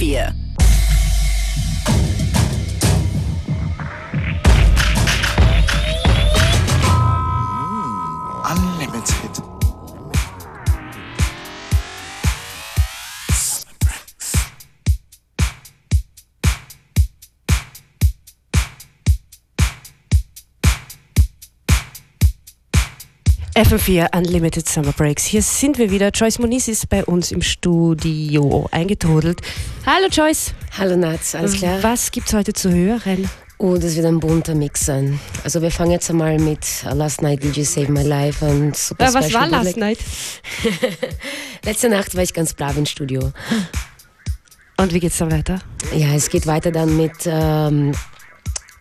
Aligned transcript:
FM4. 0.00 0.49
FM4 23.60 24.16
Unlimited 24.16 24.66
Summer 24.66 24.92
Breaks. 24.92 25.26
Hier 25.26 25.42
sind 25.42 25.76
wir 25.76 25.90
wieder. 25.90 26.08
Joyce 26.08 26.38
Moniz 26.38 26.66
ist 26.66 26.88
bei 26.88 27.04
uns 27.04 27.30
im 27.30 27.42
Studio 27.42 28.66
eingetrudelt. 28.70 29.42
Hallo 29.84 30.06
Joyce. 30.10 30.54
Hallo 30.78 30.96
Nats, 30.96 31.34
alles 31.34 31.56
klar? 31.56 31.82
Was 31.82 32.10
gibt's 32.10 32.32
heute 32.32 32.54
zu 32.54 32.72
hören? 32.72 33.28
Oh, 33.58 33.76
das 33.76 33.96
wird 33.96 34.06
ein 34.06 34.18
bunter 34.18 34.54
Mix 34.54 34.86
sein. 34.86 35.20
Also 35.44 35.60
wir 35.60 35.70
fangen 35.70 35.90
jetzt 35.90 36.08
einmal 36.08 36.38
mit 36.38 36.64
uh, 36.86 36.94
Last 36.94 37.20
Night 37.20 37.42
Did 37.42 37.54
You 37.54 37.64
Save 37.64 37.92
My 37.92 38.02
Life 38.02 38.42
und 38.42 38.74
Super 38.74 39.04
Ja, 39.04 39.12
was 39.12 39.26
Special 39.26 39.42
war 39.42 39.48
Last 39.50 39.74
Bootleg. 39.74 39.76
Night? 39.76 39.98
Letzte 41.66 41.90
Nacht 41.90 42.14
war 42.14 42.22
ich 42.22 42.32
ganz 42.32 42.54
brav 42.54 42.78
im 42.78 42.86
Studio. 42.86 43.30
Und 44.78 44.94
wie 44.94 45.00
geht's 45.00 45.18
dann 45.18 45.30
weiter? 45.30 45.58
Ja, 45.94 46.14
es 46.14 46.30
geht 46.30 46.46
weiter 46.46 46.72
dann 46.72 46.96
mit 46.96 47.12
ähm, 47.26 47.92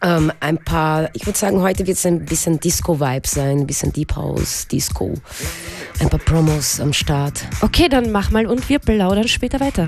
ähm, 0.02 0.32
ein 0.40 0.58
paar, 0.58 1.10
ich 1.14 1.26
würde 1.26 1.38
sagen, 1.38 1.62
heute 1.62 1.86
wird 1.88 1.98
es 1.98 2.06
ein 2.06 2.26
bisschen 2.26 2.60
Disco-Vibe 2.60 3.28
sein, 3.28 3.60
ein 3.60 3.68
bisschen 3.68 3.92
Deep 3.92 4.16
House, 4.16 4.68
Disco. 4.68 5.14
Ein 6.00 6.10
paar 6.10 6.20
Promos 6.20 6.80
am 6.80 6.94
Start. 6.94 7.46
Okay, 7.62 7.90
dann 7.90 8.12
mach 8.12 8.32
mal 8.32 8.46
und 8.46 8.68
wir 8.70 8.80
plaudern 8.80 9.28
später 9.28 9.60
weiter. 9.60 9.88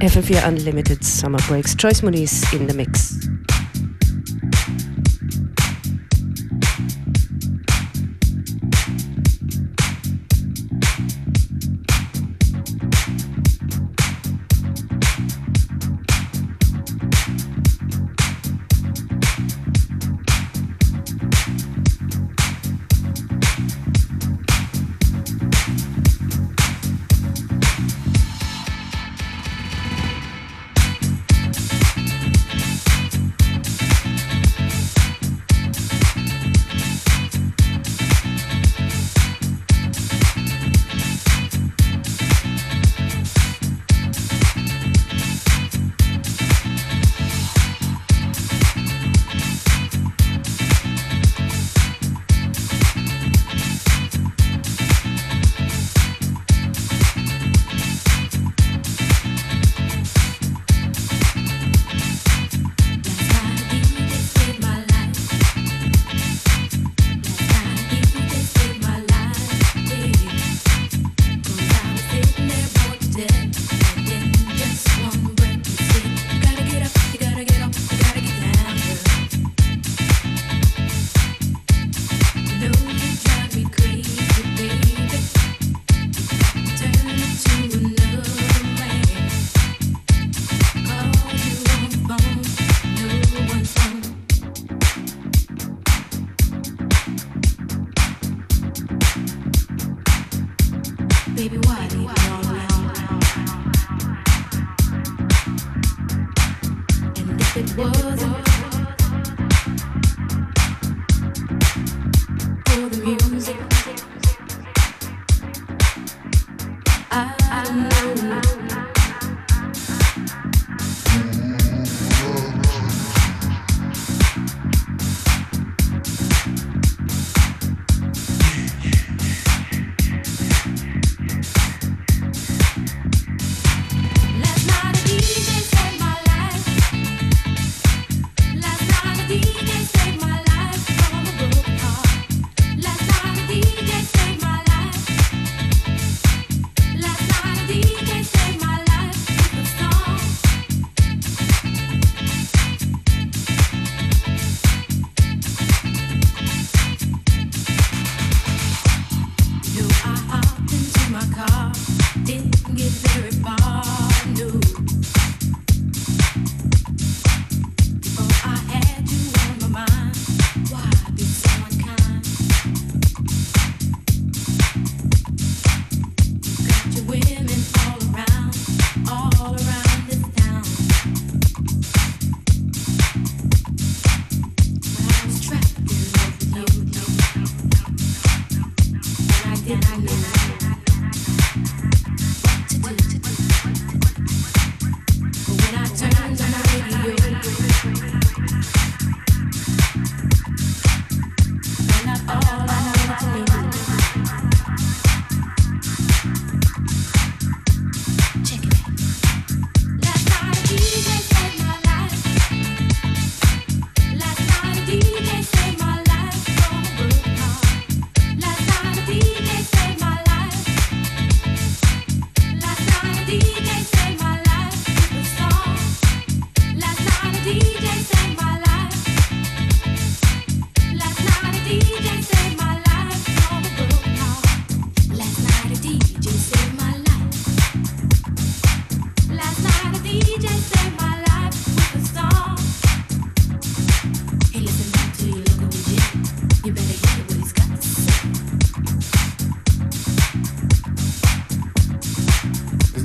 FM4 0.00 0.48
Unlimited 0.48 1.04
Summer 1.04 1.38
Breaks. 1.48 1.76
Joyce 1.78 2.02
Moniz 2.02 2.42
in 2.52 2.68
the 2.68 2.74
Mix. 2.74 3.30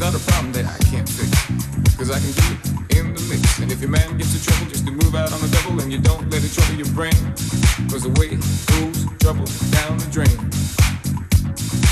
Not 0.06 0.14
a 0.14 0.32
problem 0.32 0.52
that 0.54 0.66
I 0.66 0.78
can't 0.92 1.10
fix. 1.10 1.32
Cause 1.98 2.12
I 2.12 2.20
can 2.20 2.30
do 2.38 2.46
it 2.54 3.00
in 3.00 3.16
the 3.16 3.22
mix. 3.26 3.58
And 3.58 3.72
if 3.72 3.82
your 3.82 3.90
man 3.90 4.18
gets 4.20 4.36
in 4.36 4.42
trouble, 4.42 4.70
just 4.70 4.86
to 4.86 4.92
move 4.92 5.16
out 5.16 5.34
on 5.34 5.42
the 5.42 5.48
double 5.48 5.82
and 5.82 5.92
you 5.92 5.98
don't 5.98 6.30
let 6.30 6.44
it 6.44 6.54
trouble 6.54 6.76
your 6.76 6.92
brain. 6.94 7.18
Cause 7.90 8.04
the 8.04 8.14
way 8.22 8.38
goes 8.70 9.02
trouble 9.18 9.50
down 9.74 9.98
the 9.98 10.08
drain. 10.14 10.38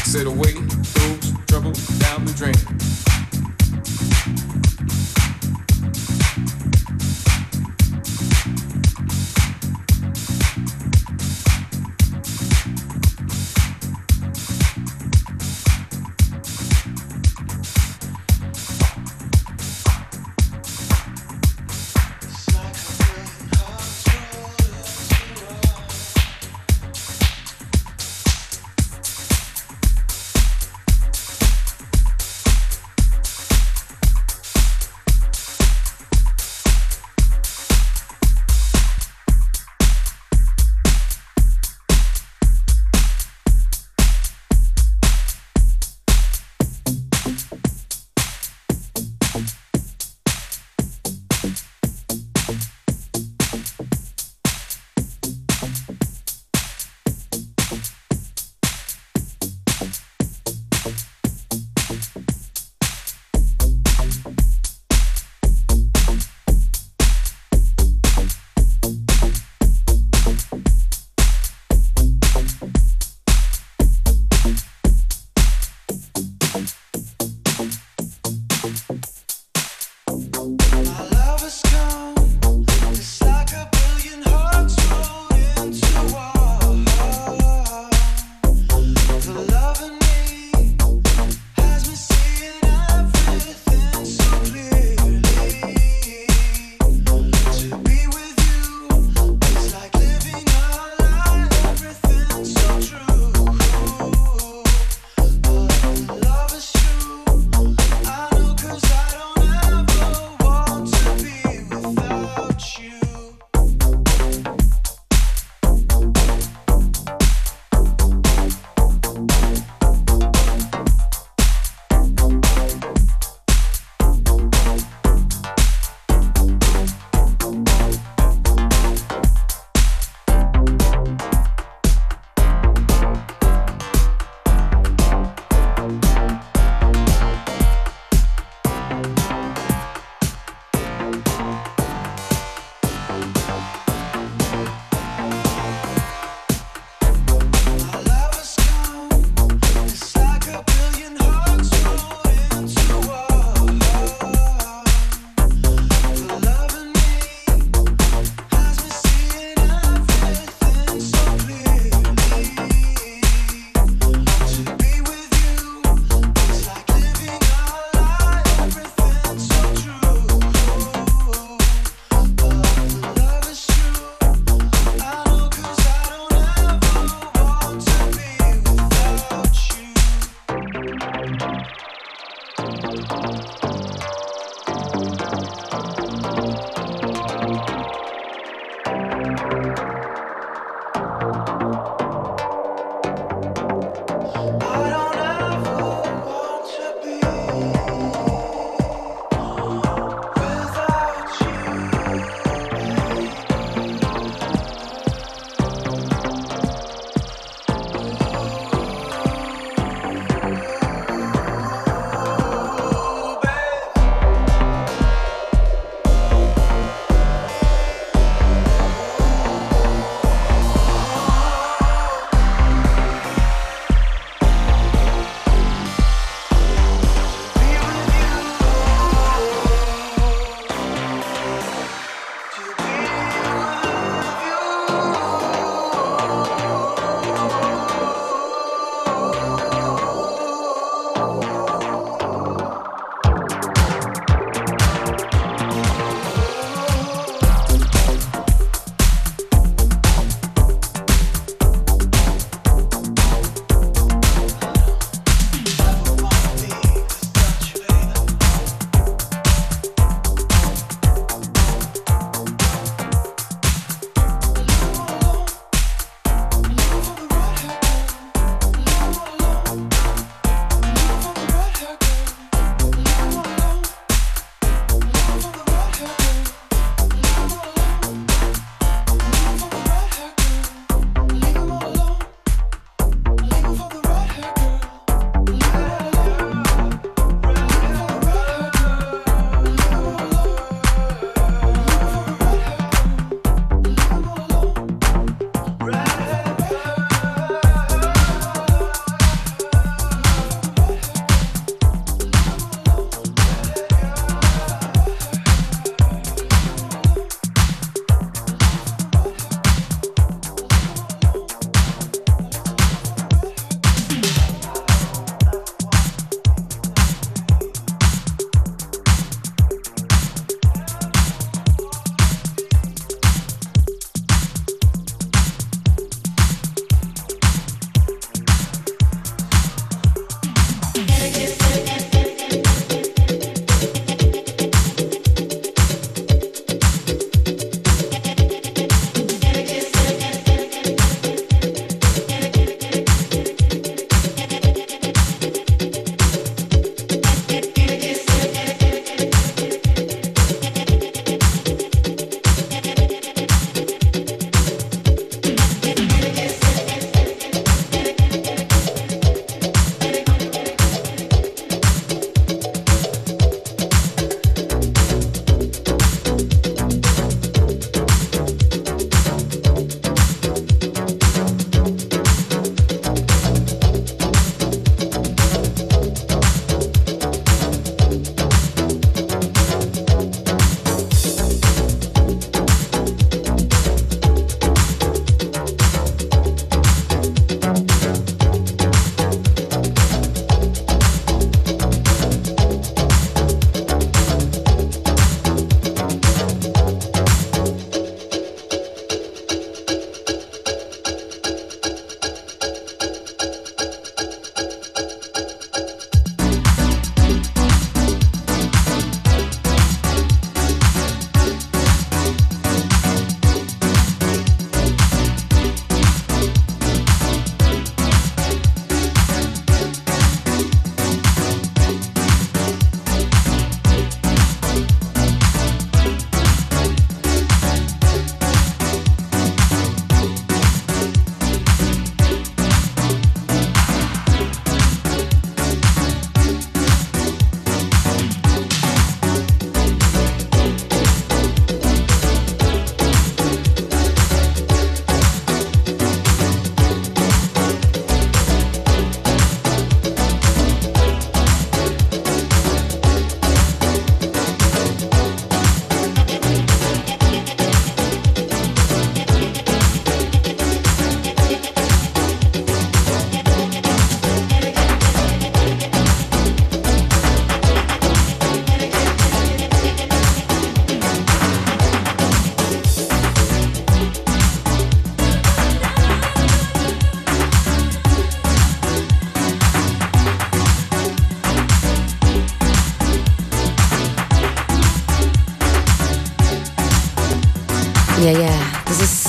Said 0.06 0.27
away 0.27 0.54
goes 0.54 1.33
trouble 1.50 1.74
down 1.98 2.25
the 2.25 2.33
drain. 2.38 3.12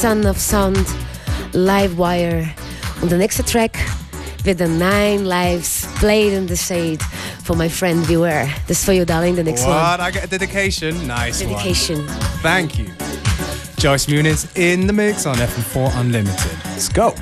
Son 0.04 0.26
of 0.26 0.38
Sound, 0.38 0.86
Livewire. 1.54 2.46
Und 3.00 3.10
der 3.10 3.16
nächste 3.16 3.42
Track 3.42 3.78
wird 4.42 4.58
the 4.58 4.66
Nine 4.66 5.24
Lives 5.24 5.86
Played 5.98 6.34
in 6.34 6.46
the 6.46 6.54
Shade 6.58 6.98
for 7.42 7.56
my 7.56 7.70
friend 7.70 8.06
Beware. 8.06 8.46
This 8.66 8.80
is 8.80 8.84
for 8.84 8.92
you, 8.92 9.06
darling, 9.06 9.34
the 9.34 9.42
next 9.42 9.62
one. 9.62 9.70
What? 9.70 10.00
I 10.00 10.10
get 10.10 10.24
a 10.24 10.26
dedication. 10.26 11.06
Nice 11.06 11.42
one. 11.42 11.54
Dedication. 11.54 12.06
one. 12.06 12.18
Thank 12.42 12.78
you. 12.78 12.90
Joyce 13.78 14.04
Muniz 14.04 14.46
in 14.58 14.86
the 14.86 14.92
mix 14.92 15.24
on 15.24 15.36
FM4 15.36 15.98
Unlimited. 15.98 16.52
Let's 16.66 16.90
go. 16.90 17.14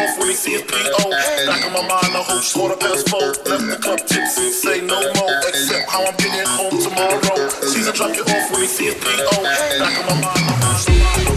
Off 0.00 0.18
when 0.18 0.28
he 0.28 0.34
see 0.34 0.52
his 0.52 0.62
PO. 0.62 1.10
Back 1.46 1.64
on 1.66 1.72
my 1.72 1.84
mind, 1.86 2.14
the 2.14 2.22
whole 2.22 2.42
quarter 2.42 2.76
past 2.76 3.08
four, 3.08 3.34
left 3.50 3.66
the 3.66 3.78
club 3.80 4.00
tipsy. 4.06 4.50
Say 4.50 4.80
no 4.80 5.00
more, 5.14 5.38
except 5.48 5.88
how 5.90 6.04
I'm 6.04 6.16
getting 6.16 6.46
home 6.46 6.76
tomorrow. 6.80 7.48
Caesar 7.62 7.92
drop 7.92 8.10
it 8.12 8.26
off 8.28 8.50
when 8.52 8.60
he 8.62 8.66
see 8.66 8.86
his 8.86 8.96
PO. 8.96 9.42
Back 9.78 9.94
on 10.10 10.20
my 10.20 10.26
mind, 10.26 10.44
the 10.48 10.54
whole 10.54 11.33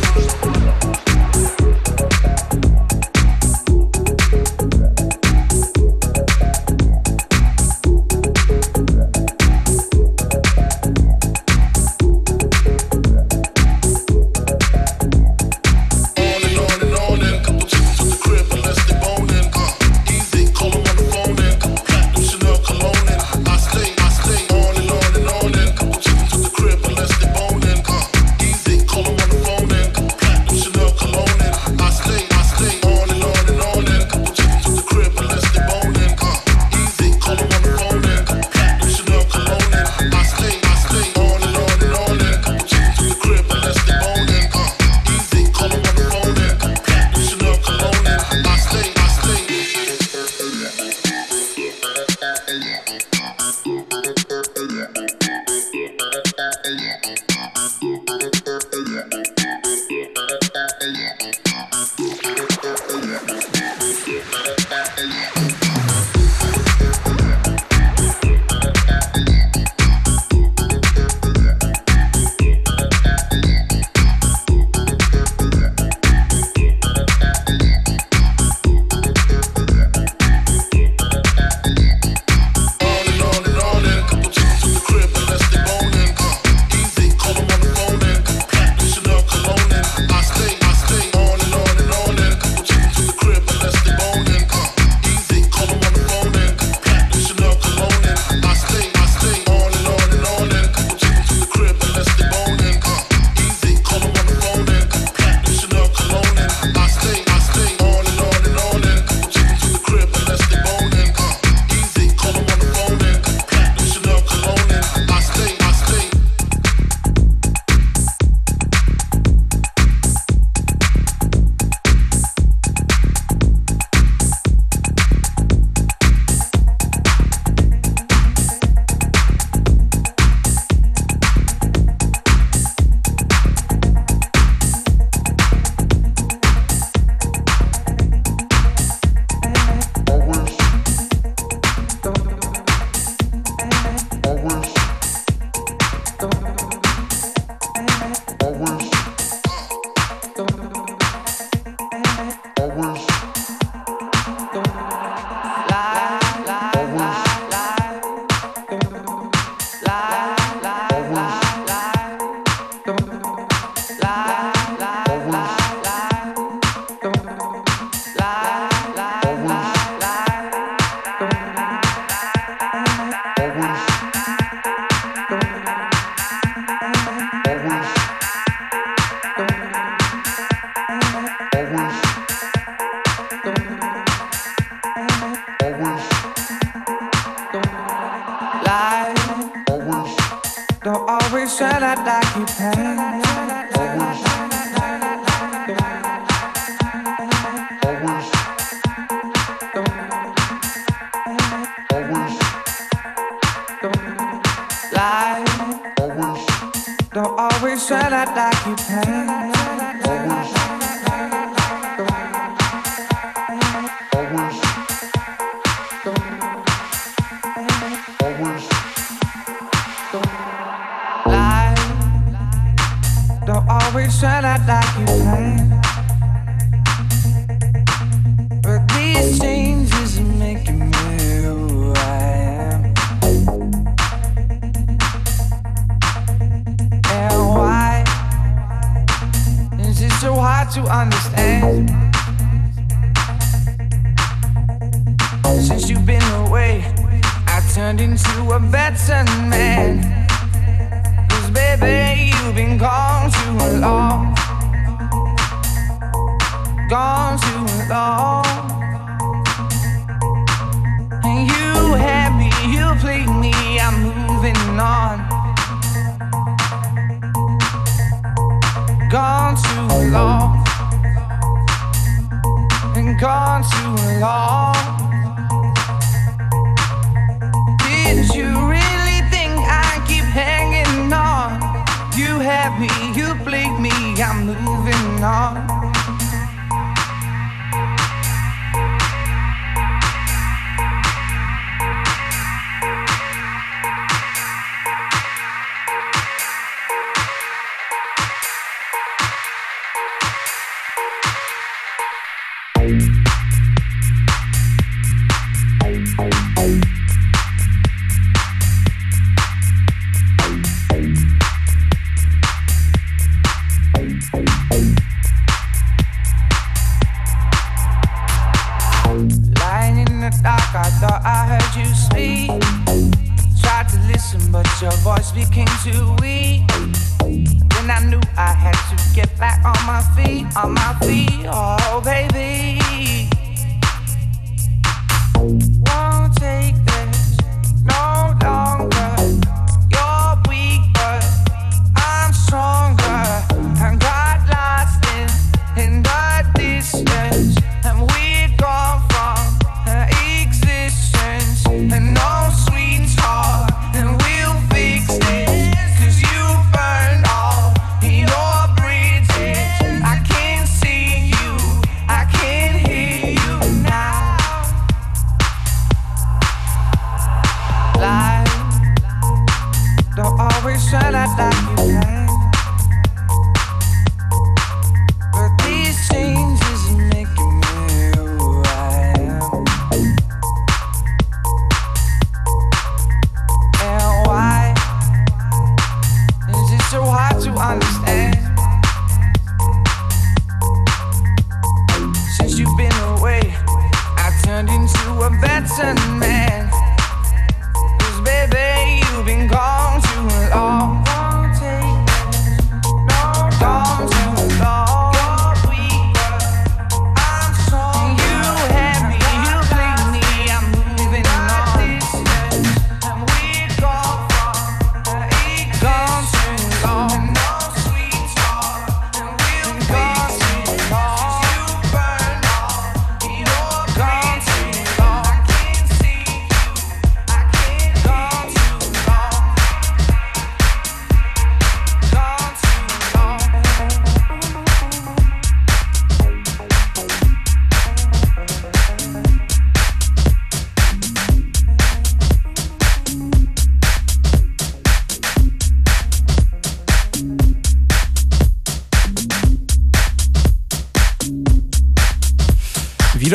I 208.17 208.25
like 208.33 209.27
you. 209.29 209.36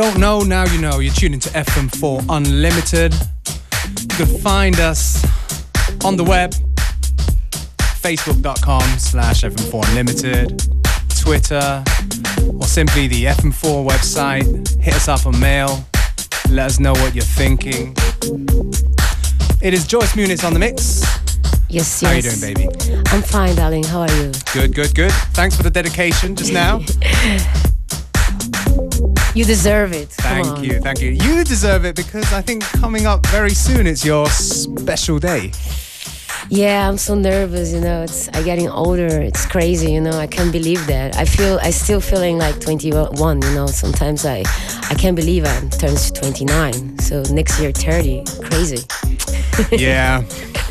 don't 0.03 0.19
know, 0.19 0.41
now 0.41 0.65
you 0.65 0.81
know. 0.81 0.99
You're 0.99 1.15
tuning 1.15 1.39
to 1.39 1.49
FM4 1.51 2.27
Unlimited. 2.29 3.15
You 3.15 4.27
can 4.27 4.39
find 4.41 4.81
us 4.81 5.25
on 6.05 6.17
the 6.17 6.25
web, 6.25 6.55
facebook.com 8.01 8.83
slash 8.99 9.43
FM4 9.43 9.89
Unlimited, 9.91 10.61
Twitter, 11.21 11.85
or 12.59 12.65
simply 12.65 13.07
the 13.07 13.27
FM4 13.27 13.89
website. 13.89 14.81
Hit 14.81 14.95
us 14.95 15.07
up 15.07 15.25
on 15.25 15.39
mail. 15.39 15.85
Let 16.51 16.67
us 16.67 16.81
know 16.81 16.93
what 16.95 17.15
you're 17.15 17.23
thinking. 17.23 17.95
It 19.63 19.73
is 19.73 19.87
Joyce 19.87 20.17
Muniz 20.17 20.45
on 20.45 20.53
the 20.53 20.59
mix. 20.59 21.03
Yes, 21.69 22.03
yes. 22.03 22.03
How 22.03 22.11
are 22.11 22.17
you 22.17 22.23
doing, 22.23 22.41
baby? 22.41 23.05
I'm 23.13 23.23
fine, 23.23 23.55
darling. 23.55 23.85
How 23.85 24.01
are 24.01 24.13
you? 24.17 24.33
Good, 24.53 24.75
good, 24.75 24.97
good. 24.97 25.13
Thanks 25.33 25.55
for 25.55 25.63
the 25.63 25.71
dedication 25.71 26.35
just 26.35 26.53
now. 26.53 26.81
You 29.35 29.45
deserve 29.47 29.93
it. 29.95 30.11
Thank 30.11 30.63
you, 30.63 30.81
thank 30.81 31.01
you. 31.01 31.11
You 31.11 31.43
deserve 31.45 31.87
it 31.87 31.97
because 31.97 32.31
I 32.33 32.43
think 32.43 32.63
coming 32.65 33.07
up 33.07 33.27
very 33.29 33.55
soon, 33.55 33.87
it's 33.87 34.05
your 34.05 34.29
special 34.29 35.19
day. 35.19 35.53
Yeah, 36.51 36.87
I'm 36.87 36.99
so 36.99 37.15
nervous. 37.15 37.73
You 37.73 37.81
know, 37.81 38.03
it's 38.03 38.29
I'm 38.35 38.45
getting 38.45 38.69
older. 38.69 39.07
It's 39.07 39.47
crazy. 39.47 39.93
You 39.93 40.03
know, 40.03 40.19
I 40.19 40.27
can't 40.27 40.53
believe 40.53 40.87
that. 40.87 41.17
I 41.17 41.25
feel 41.25 41.59
I 41.63 41.71
still 41.71 42.01
feeling 42.01 42.37
like 42.37 42.61
21. 42.61 43.43
You 43.43 43.55
know, 43.55 43.67
sometimes 43.69 44.27
I 44.27 44.43
I 44.91 44.95
can't 44.95 45.17
believe 45.17 45.47
I 45.47 45.61
turns 45.69 46.11
29. 46.11 46.99
So 46.99 47.23
next 47.33 47.59
year 47.59 47.73
30. 47.73 48.25
Crazy. 48.45 48.85
Yeah. 49.71 50.25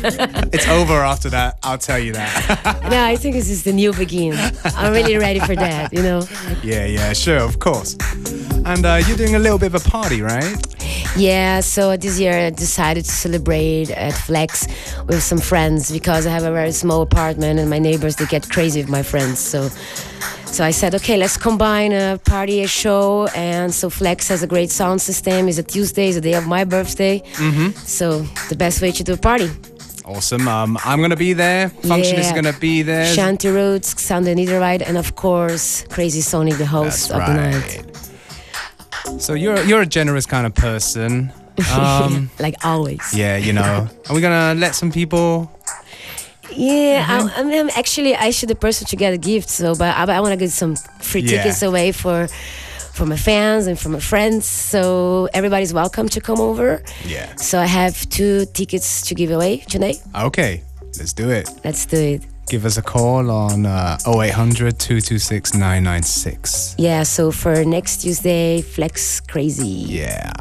it's 0.04 0.66
over 0.66 0.94
after 0.94 1.30
that. 1.30 1.56
I'll 1.62 1.78
tell 1.78 2.00
you 2.00 2.12
that. 2.14 2.80
yeah, 2.90 3.04
I 3.06 3.14
think 3.14 3.36
this 3.36 3.48
is 3.48 3.62
the 3.62 3.72
new 3.72 3.92
begin. 3.92 4.36
I'm 4.76 4.92
really 4.92 5.16
ready 5.16 5.38
for 5.38 5.54
that. 5.54 5.92
You 5.92 6.02
know. 6.02 6.22
Yeah, 6.64 6.86
yeah, 6.86 7.12
sure, 7.12 7.38
of 7.38 7.60
course. 7.60 7.96
And 8.64 8.86
uh, 8.86 9.00
you're 9.06 9.16
doing 9.16 9.34
a 9.34 9.38
little 9.38 9.58
bit 9.58 9.74
of 9.74 9.86
a 9.86 9.90
party, 9.90 10.22
right? 10.22 10.56
Yeah, 11.16 11.60
so 11.60 11.96
this 11.96 12.18
year 12.18 12.32
I 12.32 12.50
decided 12.50 13.04
to 13.04 13.10
celebrate 13.10 13.90
at 13.90 14.12
Flex 14.12 14.66
with 15.06 15.22
some 15.22 15.38
friends 15.38 15.90
because 15.90 16.26
I 16.26 16.30
have 16.30 16.44
a 16.44 16.52
very 16.52 16.72
small 16.72 17.02
apartment 17.02 17.58
and 17.58 17.68
my 17.68 17.78
neighbors 17.78 18.16
they 18.16 18.26
get 18.26 18.48
crazy 18.48 18.80
with 18.80 18.88
my 18.90 19.02
friends. 19.02 19.38
So 19.38 19.68
so 20.46 20.64
I 20.64 20.70
said, 20.70 20.94
okay, 20.94 21.16
let's 21.16 21.38
combine 21.38 21.92
a 21.92 22.20
party, 22.26 22.62
a 22.62 22.66
show, 22.66 23.26
and 23.34 23.72
so 23.72 23.88
Flex 23.88 24.28
has 24.28 24.42
a 24.42 24.46
great 24.46 24.70
sound 24.70 25.00
system. 25.00 25.48
It's 25.48 25.56
a 25.56 25.62
Tuesday, 25.62 26.08
it's 26.08 26.16
the 26.16 26.20
day 26.20 26.34
of 26.34 26.46
my 26.46 26.64
birthday. 26.64 27.20
Mm-hmm. 27.20 27.70
So 27.70 28.20
the 28.50 28.56
best 28.56 28.82
way 28.82 28.92
to 28.92 29.02
do 29.02 29.14
a 29.14 29.16
party. 29.16 29.50
Awesome. 30.04 30.46
Um, 30.48 30.78
I'm 30.84 31.00
gonna 31.00 31.16
be 31.16 31.32
there. 31.32 31.68
Function 31.68 32.18
is 32.18 32.32
gonna 32.32 32.52
be 32.52 32.82
there. 32.82 33.06
Shanty 33.06 33.48
Roots, 33.48 34.00
Sound 34.00 34.28
and 34.28 34.48
Ride, 34.50 34.82
and 34.82 34.98
of 34.98 35.14
course 35.14 35.84
Crazy 35.88 36.20
Sonic, 36.20 36.58
the 36.58 36.66
host 36.66 37.08
That's 37.08 37.20
of 37.20 37.26
the 37.26 37.34
night. 37.34 37.91
So 39.18 39.34
you're 39.34 39.62
you're 39.64 39.82
a 39.82 39.86
generous 39.86 40.26
kind 40.26 40.46
of 40.46 40.54
person. 40.54 41.32
Um, 41.78 42.30
Like 42.40 42.54
always. 42.64 43.00
yeah, 43.14 43.36
you 43.36 43.52
know. 43.52 43.86
Are 44.08 44.14
we 44.14 44.20
gonna 44.22 44.54
let 44.58 44.74
some 44.74 44.90
people? 44.90 45.50
Yeah, 46.50 47.04
Mm-hmm. 47.04 47.28
I'm, 47.28 47.46
I 47.46 47.50
mean, 47.50 47.60
I'm 47.60 47.70
actually 47.76 48.16
I 48.16 48.30
should 48.30 48.48
the 48.48 48.54
person 48.54 48.86
to 48.86 48.96
get 48.96 49.12
a 49.12 49.18
gift. 49.18 49.48
So, 49.50 49.74
but 49.74 49.94
I, 49.94 50.16
I 50.16 50.20
want 50.20 50.32
to 50.32 50.36
get 50.38 50.50
some 50.50 50.76
free 51.00 51.20
Yeah. 51.20 51.42
tickets 51.42 51.62
away 51.62 51.92
for 51.92 52.26
for 52.94 53.04
my 53.06 53.16
fans 53.16 53.66
and 53.66 53.78
for 53.78 53.90
my 53.90 54.00
friends. 54.00 54.46
So 54.46 55.28
everybody's 55.34 55.74
welcome 55.74 56.08
to 56.08 56.20
come 56.20 56.40
over. 56.40 56.82
Yeah. 57.06 57.36
So 57.36 57.58
I 57.60 57.66
have 57.66 58.08
two 58.08 58.46
tickets 58.54 59.02
to 59.08 59.14
give 59.14 59.30
away 59.30 59.58
today. 59.68 59.94
Okay, 60.14 60.62
let's 60.98 61.12
do 61.12 61.30
it. 61.30 61.48
Let's 61.64 61.84
do 61.86 61.96
it. 61.98 62.22
Give 62.48 62.66
us 62.66 62.76
a 62.76 62.82
call 62.82 63.30
on 63.30 63.64
uh, 63.64 63.98
0800 64.06 64.78
226 64.78 65.54
996. 65.54 66.74
Yeah. 66.78 67.02
So 67.02 67.30
for 67.30 67.64
next 67.64 68.02
Tuesday, 68.02 68.60
Flex 68.60 69.20
Crazy. 69.20 69.64
Yeah. 69.66 70.32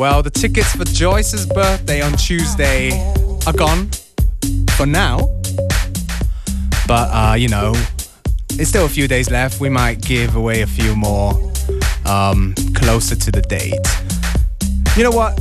Well, 0.00 0.22
the 0.22 0.30
tickets 0.30 0.74
for 0.74 0.84
Joyce's 0.86 1.44
birthday 1.44 2.00
on 2.00 2.12
Tuesday 2.14 2.90
are 3.46 3.52
gone 3.52 3.90
for 4.70 4.86
now. 4.86 5.18
But, 6.88 7.10
uh, 7.12 7.34
you 7.36 7.48
know, 7.48 7.74
it's 8.52 8.70
still 8.70 8.86
a 8.86 8.88
few 8.88 9.06
days 9.06 9.30
left. 9.30 9.60
We 9.60 9.68
might 9.68 10.00
give 10.00 10.36
away 10.36 10.62
a 10.62 10.66
few 10.66 10.96
more 10.96 11.32
um, 12.06 12.54
closer 12.74 13.14
to 13.14 13.30
the 13.30 13.42
date. 13.42 13.74
You 14.96 15.04
know 15.04 15.10
what? 15.10 15.38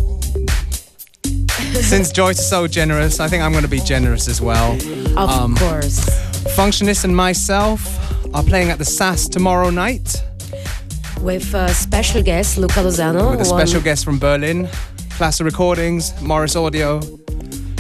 Since 1.82 2.12
Joyce 2.12 2.40
is 2.40 2.50
so 2.50 2.68
generous, 2.68 3.22
I 3.22 3.30
think 3.30 3.42
I'm 3.42 3.52
going 3.54 3.64
to 3.64 3.70
be 3.70 3.80
generous 3.80 4.28
as 4.28 4.42
well. 4.42 4.74
Of 4.74 5.18
Um, 5.30 5.56
course. 5.56 6.02
Functionist 6.58 7.06
and 7.06 7.16
myself 7.16 7.82
are 8.36 8.44
playing 8.44 8.72
at 8.72 8.78
the 8.78 8.86
SAS 8.86 9.30
tomorrow 9.30 9.70
night 9.70 10.22
With 11.22 11.54
a 11.54 11.70
special 11.74 12.24
guest, 12.24 12.58
Luca 12.58 12.80
Lozano. 12.80 13.32
with 13.32 13.42
a 13.42 13.46
special 13.46 13.82
guest 13.82 14.06
from 14.06 14.20
Berlin, 14.20 14.68
Plaza 15.10 15.44
Recordings, 15.44 16.20
Morris 16.22 16.56
Audio, 16.56 17.00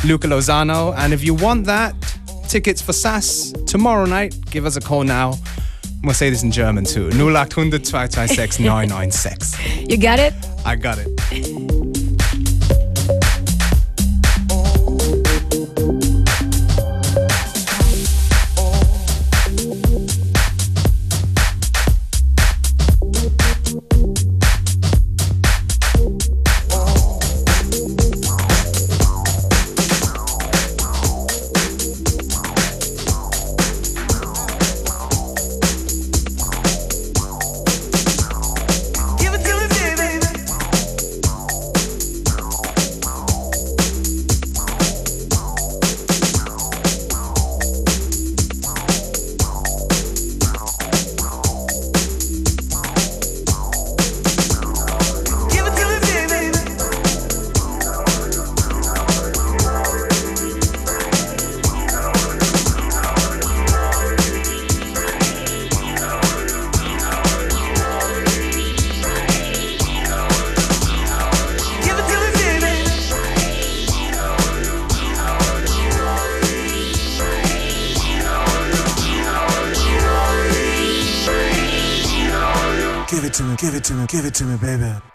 Luca 0.05 0.27
Lozano. 0.27 0.93
And 0.97 1.13
if 1.13 1.23
you 1.23 1.33
want 1.33 1.65
that, 1.65 1.95
tickets 2.49 2.81
for 2.81 2.93
SAS 2.93 3.53
tomorrow 3.65 4.05
night, 4.05 4.35
give 4.51 4.65
us 4.65 4.75
a 4.75 4.81
call 4.81 5.03
now. 5.03 5.35
We'll 6.03 6.13
say 6.13 6.29
this 6.29 6.43
in 6.43 6.51
German 6.51 6.83
too. 6.85 7.07
0800 7.13 7.83
226 7.85 8.59
996. 8.59 9.87
You 9.89 9.97
got 9.97 10.19
it? 10.19 10.33
I 10.65 10.75
got 10.75 10.97
it. 10.97 11.18
Give 84.19 84.25
it 84.25 84.33
to 84.33 84.43
me, 84.43 84.57
baby. 84.57 85.08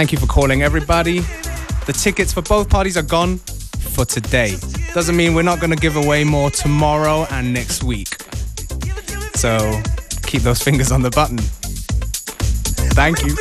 Thank 0.00 0.12
you 0.12 0.18
for 0.18 0.26
calling, 0.26 0.62
everybody. 0.62 1.18
The 1.84 1.92
tickets 1.92 2.32
for 2.32 2.40
both 2.40 2.70
parties 2.70 2.96
are 2.96 3.02
gone 3.02 3.36
for 3.36 4.06
today. 4.06 4.56
Doesn't 4.94 5.14
mean 5.14 5.34
we're 5.34 5.42
not 5.42 5.60
going 5.60 5.72
to 5.72 5.76
give 5.76 5.96
away 5.96 6.24
more 6.24 6.50
tomorrow 6.50 7.26
and 7.30 7.52
next 7.52 7.84
week. 7.84 8.16
So 9.34 9.82
keep 10.22 10.40
those 10.40 10.62
fingers 10.62 10.90
on 10.90 11.02
the 11.02 11.10
button. 11.10 11.36
Thank 12.96 13.22
you. 13.26 13.36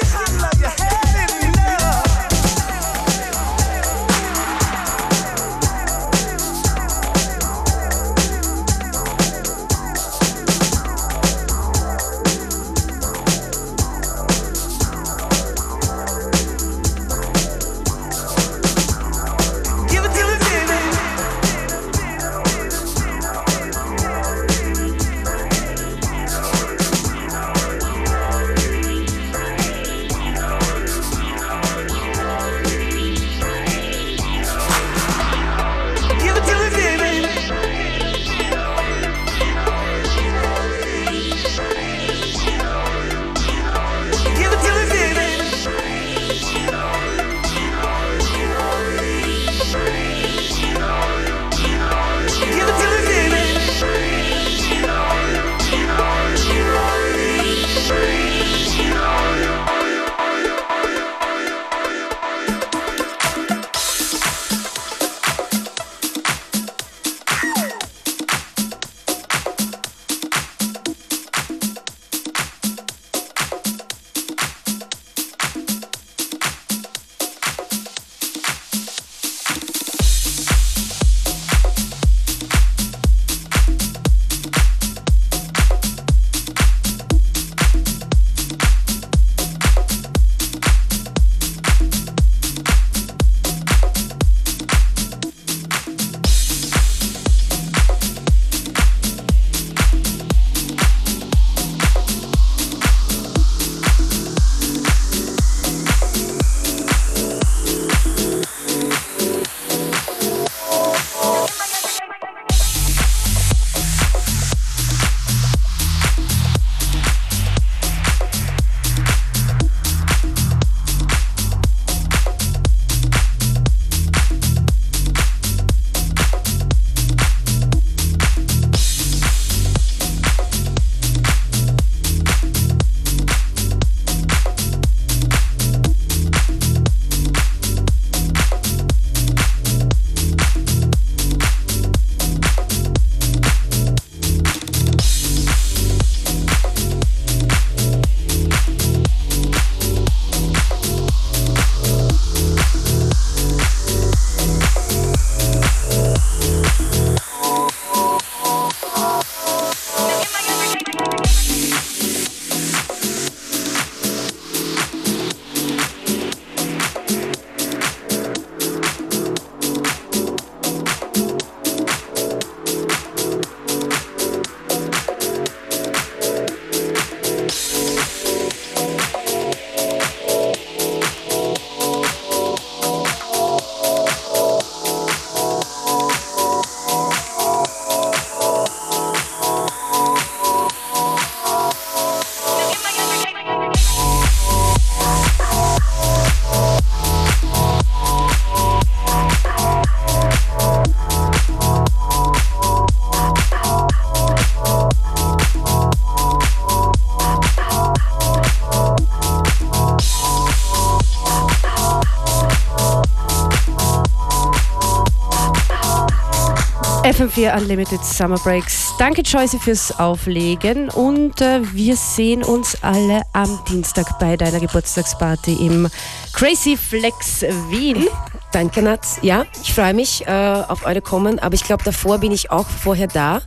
FM4 217.19 217.57
Unlimited 217.57 218.01
Summer 218.05 218.37
Breaks. 218.37 218.93
Danke 218.97 219.23
Joyce 219.23 219.57
fürs 219.61 219.99
Auflegen 219.99 220.89
und 220.89 221.41
äh, 221.41 221.59
wir 221.73 221.97
sehen 221.97 222.45
uns 222.45 222.77
alle 222.81 223.23
am 223.33 223.59
Dienstag 223.67 224.17
bei 224.19 224.37
deiner 224.37 224.61
Geburtstagsparty 224.61 225.65
im 225.65 225.89
Crazy 226.31 226.77
Flex 226.77 227.41
Wien. 227.69 228.07
Danke, 228.53 228.81
Nat. 228.81 229.05
Ja, 229.21 229.45
ich 229.61 229.73
freue 229.73 229.93
mich 229.93 230.25
äh, 230.27 230.31
auf 230.31 230.85
eure 230.85 231.01
Kommen, 231.01 231.39
aber 231.39 231.55
ich 231.55 231.65
glaube, 231.65 231.83
davor 231.83 232.19
bin 232.19 232.31
ich 232.31 232.51
auch 232.51 232.67
vorher 232.67 233.07
da 233.07 233.41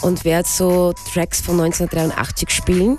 und 0.00 0.24
werde 0.24 0.48
so 0.48 0.94
Tracks 1.12 1.42
von 1.42 1.60
1983 1.60 2.48
spielen. 2.48 2.98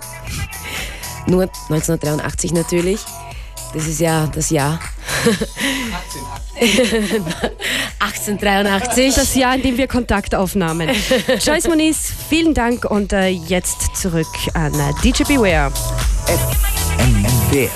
Nur 1.25 1.49
1983 1.69 2.53
natürlich. 2.53 2.99
Das 3.73 3.87
ist 3.87 3.99
ja 3.99 4.27
das 4.27 4.51
Jahr. 4.51 4.79
1883. 8.05 9.15
Das 9.15 9.35
Jahr, 9.35 9.55
in 9.55 9.61
dem 9.61 9.77
wir 9.77 9.87
Kontakt 9.87 10.35
aufnahmen. 10.35 10.89
Joyce 11.39 11.67
Moniz, 11.67 12.11
vielen 12.29 12.53
Dank 12.53 12.85
und 12.85 13.13
äh, 13.13 13.29
jetzt 13.29 13.95
zurück 13.95 14.27
an 14.53 14.73
äh, 14.73 14.93
DJ 15.03 15.23
Beware. 15.23 15.71
FM4 16.27 17.69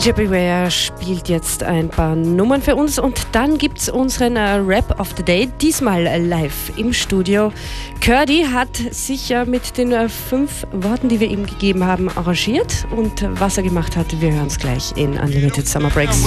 DJ 0.00 0.12
Beware 0.12 0.70
spielt 0.70 1.28
jetzt 1.28 1.62
ein 1.62 1.90
paar 1.90 2.16
Nummern 2.16 2.62
für 2.62 2.74
uns 2.74 2.98
und 2.98 3.26
dann 3.32 3.58
gibt 3.58 3.80
es 3.80 3.90
unseren 3.90 4.34
äh, 4.36 4.52
Rap 4.54 4.98
of 4.98 5.08
the 5.14 5.22
Day, 5.22 5.46
diesmal 5.60 6.04
live 6.26 6.72
im 6.78 6.94
Studio. 6.94 7.52
Curdy 8.00 8.46
hat 8.50 8.74
sich 8.92 9.30
äh, 9.30 9.44
mit 9.44 9.76
den 9.76 9.92
äh, 9.92 10.08
fünf 10.08 10.66
Worten, 10.72 11.10
die 11.10 11.20
wir 11.20 11.28
ihm 11.28 11.44
gegeben 11.44 11.84
haben, 11.84 12.08
arrangiert 12.08 12.86
und 12.96 13.26
was 13.38 13.58
er 13.58 13.62
gemacht 13.62 13.94
hat, 13.94 14.06
wir 14.22 14.32
hören 14.32 14.46
es 14.46 14.58
gleich 14.58 14.90
in 14.96 15.18
Unlimited 15.18 15.68
Summer 15.68 15.90
Breaks. 15.90 16.24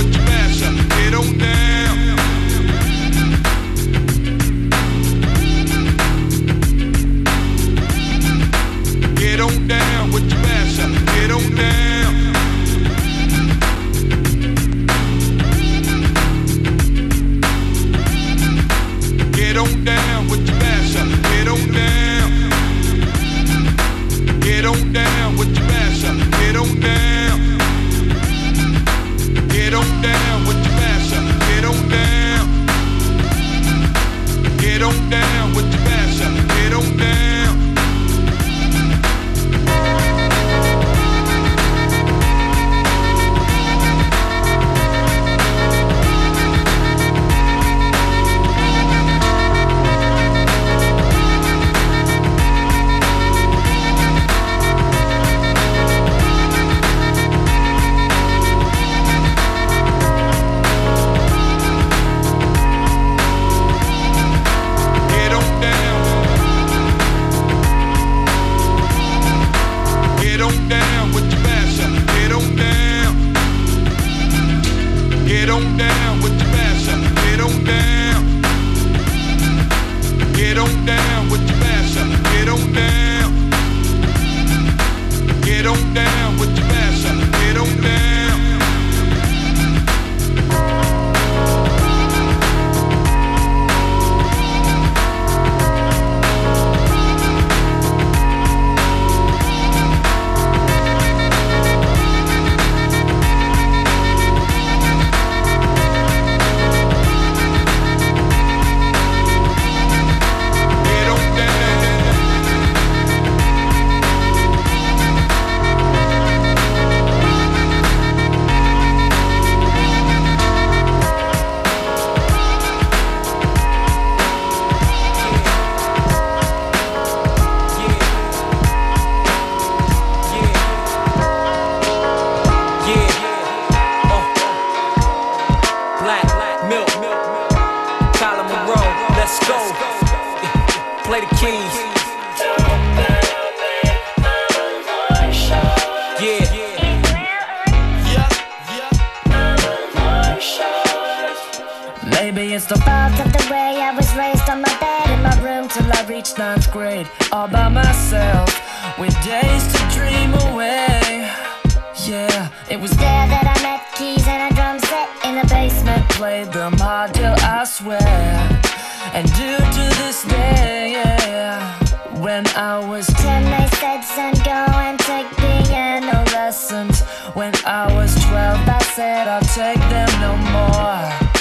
I 172.55 172.77
was 172.87 173.07
10, 173.07 173.45
they 173.45 173.67
said, 173.77 174.01
son, 174.01 174.33
go 174.45 174.51
and 174.51 174.99
take 174.99 175.27
piano 175.37 176.23
lessons. 176.33 177.01
When 177.33 177.51
I 177.65 177.91
was 177.95 178.13
12, 178.25 178.69
I 178.69 178.79
said, 178.93 179.27
I'll 179.27 179.41
take 179.41 179.79
them 179.89 180.09
no 180.21 180.37
more. 180.53 181.33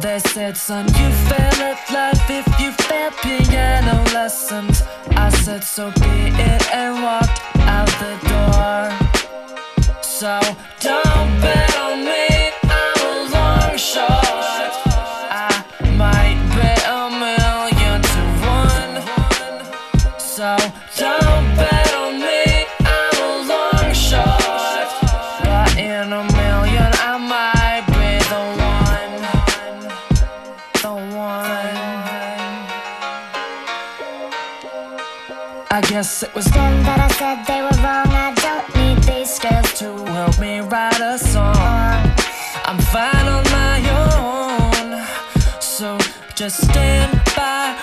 They 0.00 0.18
said, 0.20 0.56
son, 0.56 0.86
you 0.86 1.10
fail 1.28 1.60
at 1.70 1.90
life 1.92 2.30
if 2.30 2.46
you 2.58 2.72
fail 2.72 3.10
piano 3.22 4.02
lessons. 4.14 4.82
I 5.10 5.28
said, 5.28 5.62
so 5.62 5.90
be 5.90 6.32
it, 6.32 6.74
and 6.74 7.02
walked 7.02 7.40
out 7.60 7.92
the 8.00 8.16
door. 8.30 10.02
So 10.02 10.40
don't 10.80 11.40
bet 11.42 11.76
on 11.76 12.04
me, 12.06 12.35
guess 35.96 36.22
it 36.22 36.34
was 36.34 36.44
them 36.44 36.82
that 36.82 37.00
I 37.00 37.08
said 37.16 37.36
they 37.48 37.62
were 37.62 37.78
wrong. 37.80 38.10
I 38.26 38.28
don't 38.44 38.68
need 38.76 38.98
these 39.04 39.30
scales 39.34 39.72
to 39.80 39.88
help 40.12 40.38
me 40.38 40.60
write 40.60 41.00
a 41.00 41.16
song. 41.16 41.56
I'm 42.68 42.78
fine 42.92 43.26
on 43.36 43.44
my 43.60 43.78
own. 44.04 44.88
So 45.58 45.96
just 46.34 46.56
stand 46.68 47.12
by, 47.34 47.80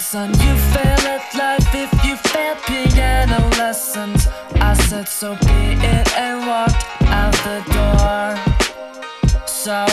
Son, 0.00 0.30
you 0.30 0.56
fail 0.74 1.06
at 1.06 1.34
life 1.34 1.74
if 1.74 2.04
you 2.04 2.16
fail 2.16 2.56
piano 2.66 3.48
lessons. 3.58 4.26
I 4.56 4.74
said, 4.74 5.08
so 5.08 5.36
be 5.36 5.76
it, 5.78 6.18
and 6.18 6.46
walked 6.46 6.84
out 7.06 7.32
the 7.44 7.62
door. 7.72 9.46
So 9.46 9.86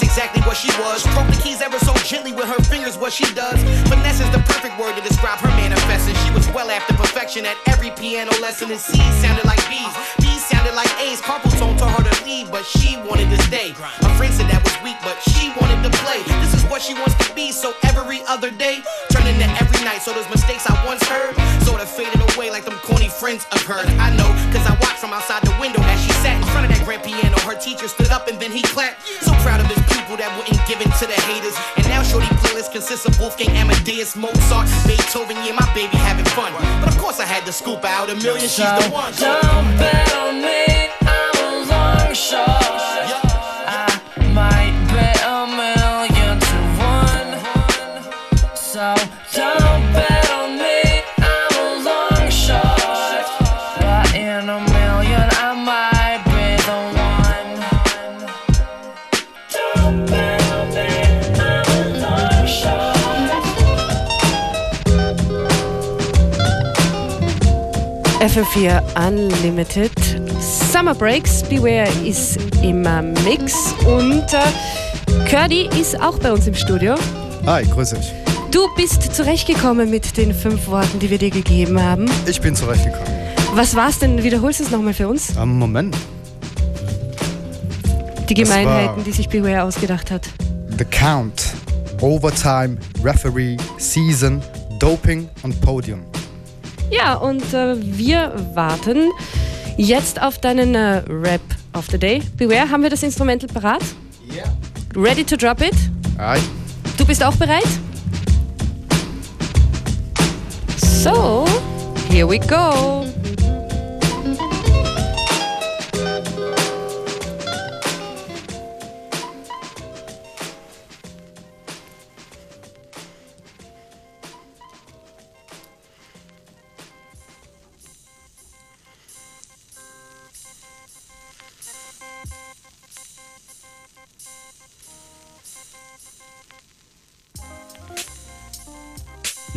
that's 0.00 0.10
exactly 0.10 0.37
what 0.48 0.56
she 0.56 0.72
was. 0.80 1.04
Stroke 1.04 1.28
the 1.28 1.36
keys 1.44 1.60
ever 1.60 1.78
so 1.78 1.92
gently 2.08 2.32
with 2.32 2.48
her 2.48 2.62
fingers, 2.64 2.96
what 2.96 3.12
she 3.12 3.28
does. 3.34 3.60
Finesse 3.84 4.24
is 4.24 4.30
the 4.32 4.40
perfect 4.48 4.80
word 4.80 4.96
to 4.96 5.02
describe 5.04 5.38
her 5.44 5.52
manifesting. 5.60 6.16
She 6.24 6.32
was 6.32 6.48
well 6.56 6.70
after 6.70 6.94
perfection 6.94 7.44
at 7.44 7.56
every 7.68 7.90
piano 8.00 8.32
lesson, 8.40 8.70
and 8.72 8.80
C's 8.80 9.14
sounded 9.20 9.44
like 9.44 9.60
B's. 9.68 9.92
B's 10.24 10.40
sounded 10.48 10.72
like 10.72 10.88
A's. 11.04 11.20
Carpal 11.20 11.52
tone 11.60 11.76
told 11.76 11.92
her 12.00 12.04
to 12.08 12.24
leave, 12.24 12.50
but 12.50 12.64
she 12.64 12.96
wanted 13.04 13.28
to 13.28 13.36
stay. 13.44 13.76
Her 13.76 14.14
friend 14.16 14.32
said 14.32 14.48
that 14.48 14.64
was 14.64 14.72
weak, 14.80 14.96
but 15.04 15.20
she 15.20 15.52
wanted 15.60 15.84
to 15.84 15.92
play. 16.00 16.24
This 16.40 16.54
is 16.56 16.64
what 16.72 16.80
she 16.80 16.94
wants 16.94 17.14
to 17.20 17.28
be, 17.34 17.52
so 17.52 17.74
every 17.84 18.24
other 18.24 18.50
day, 18.50 18.80
turning 19.12 19.36
to 19.36 19.48
every 19.60 19.84
night. 19.84 20.00
So 20.00 20.16
those 20.16 20.30
mistakes 20.32 20.64
I 20.64 20.72
once 20.88 21.04
heard 21.04 21.36
sort 21.68 21.82
of 21.82 21.88
faded 21.92 22.24
away 22.32 22.48
like 22.48 22.64
them 22.64 22.80
corny 22.80 23.12
friends 23.12 23.44
of 23.52 23.60
hers. 23.68 23.84
I 24.00 24.16
know, 24.16 24.32
cause 24.48 24.64
I 24.64 24.72
watched 24.80 25.04
from 25.04 25.12
outside 25.12 25.42
the 25.44 25.52
window 25.60 25.82
as 25.84 26.00
she 26.00 26.12
sat 26.24 26.40
in 26.40 26.46
front 26.48 26.64
of 26.64 26.72
that 26.72 26.80
grand 26.88 27.04
piano. 27.04 27.36
Her 27.44 27.60
teacher 27.60 27.88
stood 27.88 28.08
up 28.08 28.28
and 28.28 28.40
then 28.40 28.50
he 28.50 28.62
clapped. 28.62 29.04
So 29.20 29.32
proud 29.44 29.60
of 29.60 29.66
his 29.66 29.80
pupil 29.92 30.16
that 30.16 30.32
wouldn't 30.38 30.62
give 30.66 30.80
in 30.80 30.90
to 31.02 31.06
the 31.06 31.18
haters. 31.26 31.56
And 31.76 31.86
now 31.88 32.02
Shorty 32.02 32.26
playlist 32.38 32.70
consists 32.72 33.04
of 33.04 33.18
Wolfgang 33.18 33.50
Amadeus, 33.56 34.14
Mozart, 34.14 34.68
Beethoven. 34.86 35.36
Yeah, 35.44 35.52
my 35.52 35.68
baby 35.74 35.96
having 35.98 36.24
fun. 36.26 36.52
But 36.80 36.94
of 36.94 36.98
course 36.98 37.18
I 37.18 37.26
had 37.26 37.44
to 37.46 37.52
scoop 37.52 37.84
out 37.84 38.08
a 38.08 38.14
million. 38.14 38.48
She's 38.48 38.58
the 38.58 38.88
one. 38.92 39.12
Don't 39.14 39.76
bet 39.76 40.14
on 40.14 40.40
me, 40.40 40.90
I'm 41.02 41.66
a 41.66 41.66
long 41.66 42.14
shot. 42.14 42.67
FM4 68.28 68.82
Unlimited. 69.08 69.90
Summer 70.38 70.94
Breaks, 70.94 71.42
Beware 71.44 71.88
ist 72.04 72.36
im 72.62 72.84
äh, 72.84 73.00
Mix 73.24 73.74
und 73.86 74.26
äh, 74.34 75.28
Curdy 75.30 75.70
ist 75.80 75.98
auch 75.98 76.18
bei 76.18 76.30
uns 76.30 76.46
im 76.46 76.54
Studio. 76.54 76.96
Hi, 77.46 77.64
grüß 77.64 77.90
dich. 77.90 78.12
Du 78.50 78.66
bist 78.76 79.14
zurechtgekommen 79.14 79.88
mit 79.88 80.14
den 80.18 80.34
fünf 80.34 80.66
Worten, 80.66 80.98
die 80.98 81.08
wir 81.08 81.16
dir 81.16 81.30
gegeben 81.30 81.82
haben. 81.82 82.04
Ich 82.26 82.38
bin 82.42 82.54
zurechtgekommen. 82.54 83.06
Was 83.54 83.74
war's 83.74 83.98
denn? 83.98 84.22
Wiederholst 84.22 84.60
du 84.60 84.64
es 84.64 84.70
nochmal 84.70 84.92
für 84.92 85.08
uns? 85.08 85.34
Am 85.38 85.58
Moment. 85.58 85.96
Die 88.28 88.34
Gemeinheiten, 88.34 89.04
die 89.04 89.12
sich 89.12 89.30
Beware 89.30 89.62
ausgedacht 89.62 90.10
hat. 90.10 90.28
The 90.76 90.84
Count, 90.84 91.54
Overtime, 92.02 92.76
Referee, 93.02 93.56
Season, 93.78 94.42
Doping 94.78 95.30
und 95.42 95.58
Podium. 95.62 96.02
Ja, 96.90 97.14
und 97.14 97.42
äh, 97.52 97.76
wir 97.80 98.32
warten 98.54 99.10
jetzt 99.76 100.20
auf 100.22 100.38
deinen 100.38 100.74
äh, 100.74 101.02
Rap 101.08 101.40
of 101.74 101.86
the 101.90 101.98
Day. 101.98 102.22
Beware, 102.36 102.70
haben 102.70 102.82
wir 102.82 102.90
das 102.90 103.02
Instrumental 103.02 103.48
parat? 103.48 103.82
Ja. 104.34 104.44
Ready 104.96 105.24
to 105.24 105.36
drop 105.36 105.60
it? 105.60 105.74
Aye. 106.18 106.40
Du 106.96 107.04
bist 107.04 107.22
auch 107.22 107.36
bereit? 107.36 107.68
So, 110.78 111.44
here 112.10 112.28
we 112.28 112.38
go. 112.38 113.07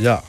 Ja. 0.01 0.23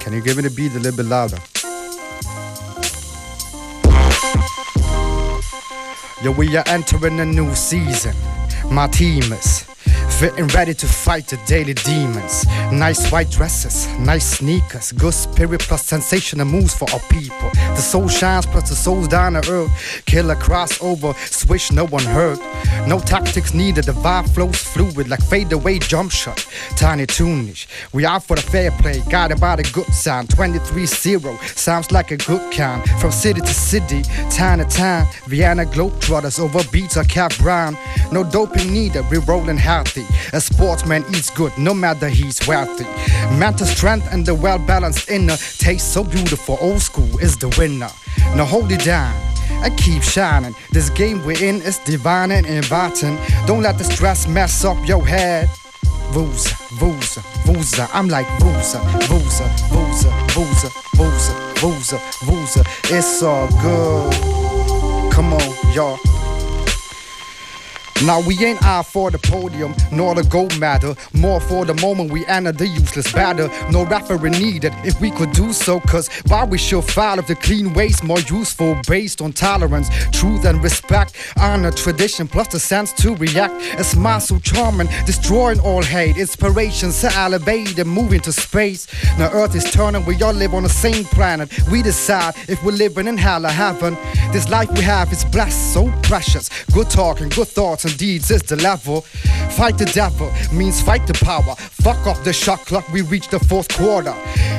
Can 0.00 0.14
you 0.14 0.22
give 0.22 0.36
me 0.38 0.42
the 0.42 0.50
beat 0.56 0.72
a 0.72 0.78
little 0.78 0.96
bit 0.96 1.04
louder? 1.04 1.36
Yo, 6.22 6.30
we 6.30 6.56
are 6.56 6.64
entering 6.68 7.20
a 7.20 7.26
new 7.26 7.54
season. 7.54 8.14
My 8.70 8.86
team 8.86 9.30
is 9.34 9.61
fitting 10.22 10.46
ready 10.54 10.72
to 10.72 10.86
fight 10.86 11.26
the 11.26 11.36
daily 11.48 11.74
demons. 11.74 12.46
Nice 12.70 13.10
white 13.10 13.28
dresses, 13.28 13.88
nice 13.98 14.38
sneakers, 14.38 14.92
good 14.92 15.12
spirit 15.12 15.60
plus 15.62 15.84
sensational 15.84 16.46
moves 16.46 16.72
for 16.72 16.88
our 16.92 17.00
people. 17.10 17.50
The 17.74 17.82
soul 17.82 18.06
shines 18.06 18.46
plus 18.46 18.68
the 18.68 18.76
soul's 18.76 19.08
down 19.08 19.32
to 19.32 19.50
earth. 19.50 20.02
Killer 20.06 20.36
crossover, 20.36 21.16
switch 21.28 21.72
no 21.72 21.86
one 21.86 22.04
heard. 22.04 22.38
No 22.86 23.00
tactics 23.00 23.52
needed, 23.52 23.86
the 23.86 23.92
vibe 23.92 24.32
flows 24.32 24.62
fluid 24.62 25.08
like 25.08 25.24
fade 25.24 25.52
away 25.52 25.80
jump 25.80 26.12
shot. 26.12 26.46
Tiny 26.76 27.06
tunish, 27.06 27.66
we 27.92 28.06
out 28.06 28.22
for 28.22 28.36
the 28.36 28.42
fair 28.42 28.70
play, 28.70 29.02
guided 29.10 29.40
by 29.40 29.56
the 29.56 29.64
good 29.72 29.92
sound. 29.92 30.28
23-0, 30.28 31.36
sounds 31.58 31.90
like 31.90 32.12
a 32.12 32.16
good 32.16 32.52
count. 32.52 32.88
From 33.00 33.10
city 33.10 33.40
to 33.40 33.54
city, 33.54 34.02
town 34.30 34.58
to 34.58 34.66
town. 34.66 35.08
Vienna 35.26 35.64
Globetrotters 35.64 36.38
over 36.38 36.62
beats 36.70 36.96
are 36.96 37.04
Cap 37.04 37.36
Brown. 37.38 37.76
No 38.12 38.22
doping 38.22 38.72
needed, 38.72 39.04
we 39.10 39.18
rolling 39.18 39.56
healthy. 39.56 40.06
A 40.32 40.40
sportsman 40.40 41.04
eats 41.10 41.30
good, 41.30 41.56
no 41.58 41.74
matter 41.74 42.08
he's 42.08 42.40
wealthy. 42.46 42.84
Mental 43.36 43.66
strength 43.66 44.06
and 44.12 44.24
the 44.24 44.34
well-balanced 44.34 45.10
inner 45.10 45.36
taste 45.58 45.92
so 45.92 46.04
beautiful. 46.04 46.58
Old 46.60 46.80
school 46.80 47.18
is 47.18 47.36
the 47.36 47.48
winner. 47.58 47.90
Now 48.36 48.44
hold 48.44 48.72
it 48.72 48.84
down 48.84 49.14
and 49.64 49.76
keep 49.78 50.02
shining. 50.02 50.54
This 50.70 50.90
game 50.90 51.24
we're 51.24 51.42
in 51.42 51.62
is 51.62 51.78
divine 51.78 52.30
and 52.30 52.46
inviting. 52.46 53.18
Don't 53.46 53.62
let 53.62 53.78
the 53.78 53.84
stress 53.84 54.26
mess 54.26 54.64
up 54.64 54.78
your 54.86 55.06
head. 55.06 55.48
Vooza, 56.12 56.54
vooza, 56.78 57.22
vooza. 57.44 57.88
I'm 57.94 58.08
like 58.08 58.26
vooza, 58.38 58.80
vooza, 59.08 59.46
vooza, 59.70 60.10
vooza, 60.34 60.68
vooza, 60.94 61.32
vooza, 61.56 61.98
vooza. 62.26 62.62
It's 62.90 63.22
all 63.22 63.48
good. 63.62 64.12
Come 65.12 65.32
on, 65.34 65.74
y'all. 65.74 65.98
Now 68.04 68.20
we 68.20 68.44
ain't 68.44 68.60
out 68.64 68.86
for 68.86 69.12
the 69.12 69.18
podium, 69.18 69.74
nor 69.92 70.16
the 70.16 70.24
gold 70.24 70.58
matter. 70.58 70.96
More 71.12 71.40
for 71.40 71.64
the 71.64 71.74
moment 71.74 72.10
we 72.10 72.26
enter 72.26 72.50
the 72.50 72.66
useless 72.66 73.12
battle. 73.12 73.48
No 73.70 73.84
referee 73.84 74.30
needed 74.30 74.72
if 74.84 75.00
we 75.00 75.12
could 75.12 75.30
do 75.32 75.52
so, 75.52 75.78
cause 75.78 76.08
why 76.26 76.44
we 76.44 76.58
should 76.58 76.82
file 76.82 77.20
if 77.20 77.28
the 77.28 77.36
clean 77.36 77.72
ways 77.74 78.02
more 78.02 78.18
useful 78.20 78.76
based 78.88 79.20
on 79.20 79.32
tolerance, 79.32 79.88
truth 80.10 80.44
and 80.44 80.60
respect, 80.64 81.14
honor, 81.38 81.70
tradition, 81.70 82.26
plus 82.26 82.48
the 82.48 82.58
sense 82.58 82.92
to 82.94 83.14
react. 83.14 83.54
A 83.78 83.84
smile 83.84 84.18
so 84.18 84.40
charming, 84.40 84.88
destroying 85.06 85.60
all 85.60 85.82
hate, 85.82 86.16
inspiration 86.16 86.90
so 86.90 87.08
elevated, 87.14 87.86
moving 87.86 88.20
to 88.22 88.32
space. 88.32 88.88
Now 89.16 89.30
earth 89.32 89.54
is 89.54 89.70
turning, 89.70 90.04
we 90.06 90.20
all 90.22 90.32
live 90.32 90.54
on 90.54 90.64
the 90.64 90.68
same 90.68 91.04
planet. 91.04 91.50
We 91.70 91.82
decide 91.82 92.34
if 92.48 92.64
we're 92.64 92.72
living 92.72 93.06
in 93.06 93.16
hell 93.16 93.46
or 93.46 93.50
heaven. 93.50 93.94
This 94.32 94.48
life 94.48 94.70
we 94.72 94.80
have 94.80 95.12
is 95.12 95.24
blessed, 95.24 95.72
so 95.72 95.92
precious. 96.02 96.50
Good 96.72 96.90
talking, 96.90 97.28
good 97.28 97.46
thoughts 97.46 97.84
and 97.84 97.91
deeds 97.96 98.30
is 98.30 98.42
the 98.42 98.56
level. 98.56 99.02
Fight 99.52 99.78
the 99.78 99.86
devil 99.86 100.32
means 100.52 100.80
fight 100.80 101.06
the 101.06 101.14
power. 101.14 101.54
Fuck 101.56 102.06
off 102.06 102.24
the 102.24 102.32
shot 102.32 102.60
clock, 102.66 102.88
we 102.92 103.02
reach 103.02 103.28
the 103.28 103.38
fourth 103.38 103.68
quarter. 103.68 104.14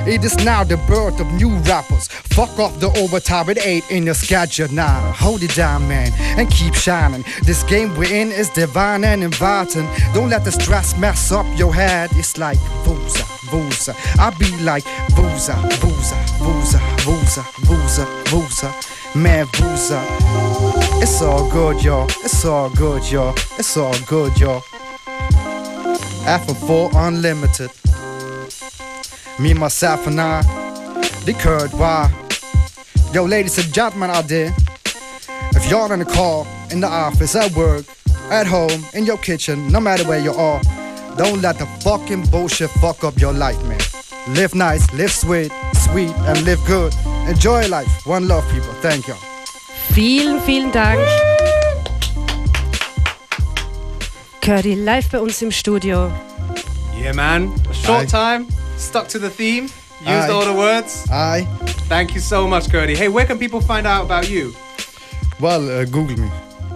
It 0.05 0.23
is 0.23 0.35
now 0.43 0.63
the 0.63 0.77
birth 0.77 1.19
of 1.19 1.31
new 1.33 1.55
rappers. 1.69 2.07
Fuck 2.07 2.59
off 2.59 2.79
the 2.79 2.89
overtime 2.97 3.49
at 3.49 3.57
8 3.57 3.91
in 3.91 4.05
your 4.05 4.15
schedule 4.15 4.71
now. 4.71 4.99
Hold 5.13 5.43
it 5.43 5.55
down, 5.55 5.87
man, 5.87 6.11
and 6.37 6.49
keep 6.49 6.73
shining. 6.73 7.23
This 7.43 7.63
game 7.63 7.95
we're 7.95 8.13
in 8.13 8.31
is 8.31 8.49
divine 8.49 9.03
and 9.03 9.23
inviting. 9.23 9.87
Don't 10.13 10.29
let 10.29 10.43
the 10.43 10.51
stress 10.51 10.97
mess 10.97 11.31
up 11.31 11.45
your 11.57 11.73
head. 11.73 12.09
It's 12.13 12.37
like 12.37 12.57
boozer, 12.83 13.25
boozer. 13.49 13.95
I 14.19 14.29
be 14.37 14.49
like 14.63 14.83
boozer, 15.15 15.55
boozer, 15.81 16.19
boozer, 16.39 16.81
boozer, 17.05 17.45
boozer, 17.65 18.07
boozer. 18.29 18.73
Man, 19.15 19.45
boozer. 19.59 20.01
It's 20.99 21.21
all 21.21 21.47
good, 21.51 21.83
y'all. 21.83 22.07
It's 22.23 22.43
all 22.45 22.71
good, 22.71 23.11
y'all. 23.11 23.35
It's 23.59 23.77
all 23.77 23.93
good, 24.07 24.39
y'all. 24.39 24.61
FM4 26.25 26.91
Unlimited. 26.95 27.69
Me, 29.39 29.53
myself, 29.53 30.07
and 30.07 30.19
I, 30.19 30.41
the 31.25 31.33
Kurt 31.33 31.71
Why? 31.73 32.11
Yo, 33.13 33.25
ladies 33.25 33.63
and 33.63 33.71
gentlemen 33.71 34.09
out 34.09 34.27
there, 34.27 34.51
if 35.55 35.69
you're 35.69 35.93
in 35.93 35.99
the 35.99 36.05
car, 36.05 36.47
in 36.71 36.79
the 36.79 36.87
office, 36.87 37.35
at 37.35 37.55
work, 37.55 37.85
at 38.31 38.47
home, 38.47 38.83
in 38.95 39.05
your 39.05 39.17
kitchen, 39.17 39.71
no 39.71 39.79
matter 39.79 40.07
where 40.07 40.19
you 40.19 40.31
are, 40.31 40.59
don't 41.17 41.39
let 41.39 41.59
the 41.59 41.67
fucking 41.83 42.23
bullshit 42.31 42.71
fuck 42.81 43.03
up 43.03 43.19
your 43.19 43.33
life, 43.33 43.61
man. 43.65 43.79
Live 44.35 44.55
nice, 44.55 44.91
live 44.93 45.11
sweet, 45.11 45.51
sweet, 45.73 46.15
and 46.25 46.43
live 46.45 46.63
good. 46.65 46.95
Enjoy 47.27 47.67
life. 47.67 48.05
One 48.05 48.27
love, 48.27 48.43
people. 48.51 48.73
Thank 48.81 49.07
you. 49.07 49.15
Vielen, 49.93 50.41
vielen 50.41 50.71
Dank. 50.71 50.99
Curdy 54.41 54.75
live 54.75 55.09
bei 55.11 55.19
uns 55.19 55.41
im 55.41 55.51
Studio. 55.51 56.11
Yeah, 56.97 57.13
man. 57.13 57.51
A 57.69 57.73
short 57.73 58.09
time, 58.09 58.45
stuck 58.77 59.07
to 59.09 59.19
the 59.19 59.29
theme, 59.29 59.63
used 60.01 60.07
Aye. 60.07 60.29
all 60.29 60.43
the 60.45 60.53
words. 60.53 61.05
Aye. 61.09 61.47
Thank 61.87 62.13
you 62.13 62.19
so 62.21 62.45
much, 62.47 62.69
Gertie. 62.69 62.95
Hey, 62.95 63.07
where 63.07 63.25
can 63.25 63.37
people 63.37 63.61
find 63.61 63.85
out 63.87 64.03
about 64.05 64.29
you? 64.29 64.53
Well, 65.39 65.69
uh, 65.69 65.85
Google 65.85 66.17
me. 66.17 66.29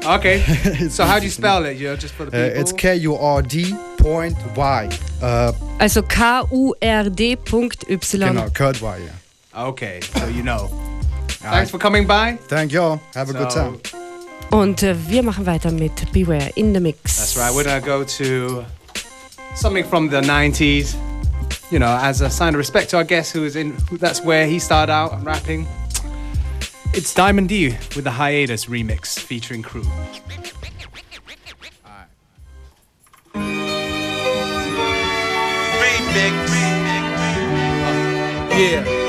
Okay. 0.06 0.40
so 0.90 1.04
how 1.06 1.20
do 1.20 1.26
you 1.26 1.32
spell 1.32 1.66
it? 1.66 1.78
You 1.78 1.90
know, 1.90 1.96
just 1.98 2.14
for 2.14 2.26
the 2.26 2.32
Uh, 2.38 2.48
people. 2.48 2.62
it's 2.62 2.72
K 2.72 2.96
U 3.04 3.16
R 3.18 3.42
D 3.42 3.74
point 3.98 4.36
Y. 4.56 4.90
Uh, 5.22 5.52
Also 5.80 6.02
K-U-R-D.y. 6.02 7.36
genau, 8.32 8.50
Kurt 8.50 8.82
Y, 8.82 8.98
yeah. 8.98 9.12
Okay, 9.58 10.02
so 10.02 10.28
you 10.28 10.44
know. 10.44 10.68
Thanks 11.28 11.72
for 11.72 11.80
coming 11.80 12.06
by. 12.06 12.38
Thank 12.48 12.72
y'all. 12.72 13.02
Have 13.16 13.32
a 13.32 13.34
good 13.34 13.50
time. 13.50 13.80
Und 14.52 14.84
äh, 14.84 14.96
wir 15.10 15.24
machen 15.24 15.46
weiter 15.48 15.72
mit 15.72 16.12
Beware 16.14 16.52
in 16.56 16.74
the 16.74 16.80
Mix. 16.80 17.18
That's 17.18 17.36
right. 17.36 17.52
We're 17.54 17.64
gonna 17.64 17.82
go 17.82 18.04
to 18.04 18.64
something 19.56 19.84
from 19.84 20.10
the 20.10 20.22
'90s. 20.22 20.96
You 21.72 21.80
know, 21.80 21.98
as 22.00 22.22
a 22.22 22.30
sign 22.30 22.54
of 22.54 22.60
respect 22.60 22.92
to 22.92 22.98
our 22.98 23.04
guest, 23.04 23.34
who 23.36 23.46
is 23.46 23.56
in 23.56 23.76
that's 24.00 24.22
where 24.22 24.46
he 24.46 24.60
started 24.60 24.92
out 24.92 25.24
rapping. 25.26 25.66
It's 26.94 27.14
Diamond 27.14 27.50
D 27.50 27.76
with 27.96 28.04
the 28.04 28.12
Hiatus 28.12 28.68
remix 28.68 29.20
featuring 29.20 29.64
Crew. 29.64 29.84
Yeah. 38.58 39.07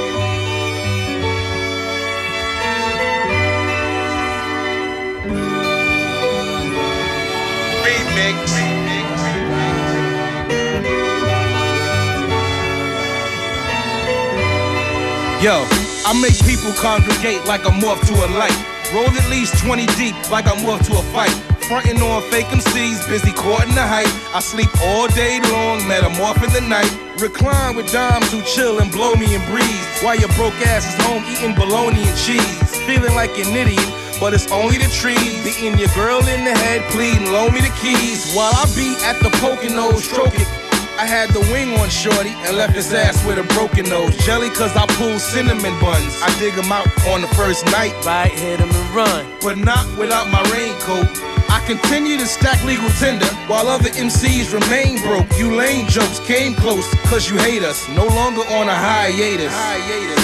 Yo, 15.38 15.62
I 16.02 16.18
make 16.18 16.34
people 16.50 16.74
congregate 16.74 17.46
like 17.46 17.62
I'm 17.62 17.78
off 17.86 18.02
to 18.10 18.14
a 18.26 18.28
light. 18.34 18.58
Roll 18.92 19.06
at 19.06 19.30
least 19.30 19.62
20 19.62 19.86
deep 19.94 20.18
like 20.32 20.50
I'm 20.50 20.66
off 20.66 20.82
to 20.90 20.98
a 20.98 21.02
fight. 21.14 21.30
Frontin' 21.70 22.02
on 22.02 22.22
fake 22.26 22.50
MCs, 22.50 23.06
busy 23.06 23.30
courting 23.30 23.76
the 23.78 23.86
hype. 23.86 24.10
I 24.34 24.40
sleep 24.40 24.66
all 24.82 25.06
day 25.06 25.38
long, 25.54 25.78
metamorph 25.86 26.42
in 26.42 26.50
the 26.50 26.66
night. 26.66 26.90
Recline 27.22 27.76
with 27.76 27.86
dimes 27.92 28.32
who 28.32 28.42
chill 28.42 28.80
and 28.80 28.90
blow 28.90 29.14
me 29.14 29.32
and 29.32 29.44
breeze. 29.46 29.86
While 30.02 30.18
your 30.18 30.34
broke 30.34 30.58
ass 30.66 30.90
is 30.90 30.98
home 31.06 31.22
eating 31.30 31.54
bologna 31.54 32.02
and 32.02 32.18
cheese. 32.18 32.58
Feeling 32.82 33.14
like 33.14 33.30
an 33.38 33.54
idiot, 33.54 33.86
but 34.18 34.34
it's 34.34 34.50
only 34.50 34.78
the 34.78 34.90
trees. 34.90 35.38
Beating 35.46 35.78
your 35.78 35.94
girl 35.94 36.18
in 36.18 36.42
the 36.42 36.50
head, 36.66 36.82
pleading, 36.90 37.30
loan 37.30 37.54
me 37.54 37.60
the 37.60 37.70
keys. 37.78 38.34
While 38.34 38.50
I 38.58 38.66
be 38.74 38.98
at 39.06 39.14
the 39.22 39.30
Poconos, 39.38 40.02
stroking. 40.02 40.57
I 40.98 41.06
had 41.06 41.30
the 41.30 41.38
wing 41.54 41.78
on 41.78 41.88
Shorty 41.88 42.34
and 42.42 42.56
left 42.56 42.74
his 42.74 42.92
ass 42.92 43.24
with 43.24 43.38
a 43.38 43.46
broken 43.54 43.88
nose. 43.88 44.16
Jelly, 44.26 44.50
cause 44.50 44.74
I 44.74 44.84
pulled 44.98 45.20
cinnamon 45.20 45.78
buns. 45.78 46.18
I 46.20 46.28
dig 46.40 46.54
him 46.54 46.72
out 46.72 46.88
on 47.06 47.20
the 47.20 47.28
first 47.38 47.64
night. 47.66 47.94
Bite, 48.04 48.32
hit 48.32 48.58
him 48.58 48.68
and 48.68 48.90
run. 48.90 49.24
But 49.40 49.58
not 49.58 49.86
without 49.96 50.26
my 50.26 50.42
raincoat. 50.50 51.06
I 51.48 51.62
continue 51.66 52.18
to 52.18 52.26
stack 52.26 52.62
legal 52.64 52.90
tender 52.98 53.30
while 53.46 53.68
other 53.68 53.90
MCs 53.90 54.52
remain 54.52 55.00
broke. 55.06 55.30
You 55.38 55.54
lame 55.54 55.86
jokes 55.86 56.18
came 56.26 56.54
close, 56.54 56.84
cause 57.06 57.30
you 57.30 57.38
hate 57.38 57.62
us. 57.62 57.88
No 57.90 58.04
longer 58.04 58.42
on 58.58 58.68
a 58.68 58.74
hiatus. 58.74 59.54
hiatus. 59.54 60.18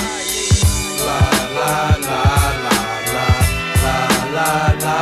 La 1.06 1.22
la 1.54 1.96
la 2.02 2.22
la 2.66 2.76
la 3.14 3.26
la 3.84 3.98
la 4.34 4.78
la. 4.82 4.93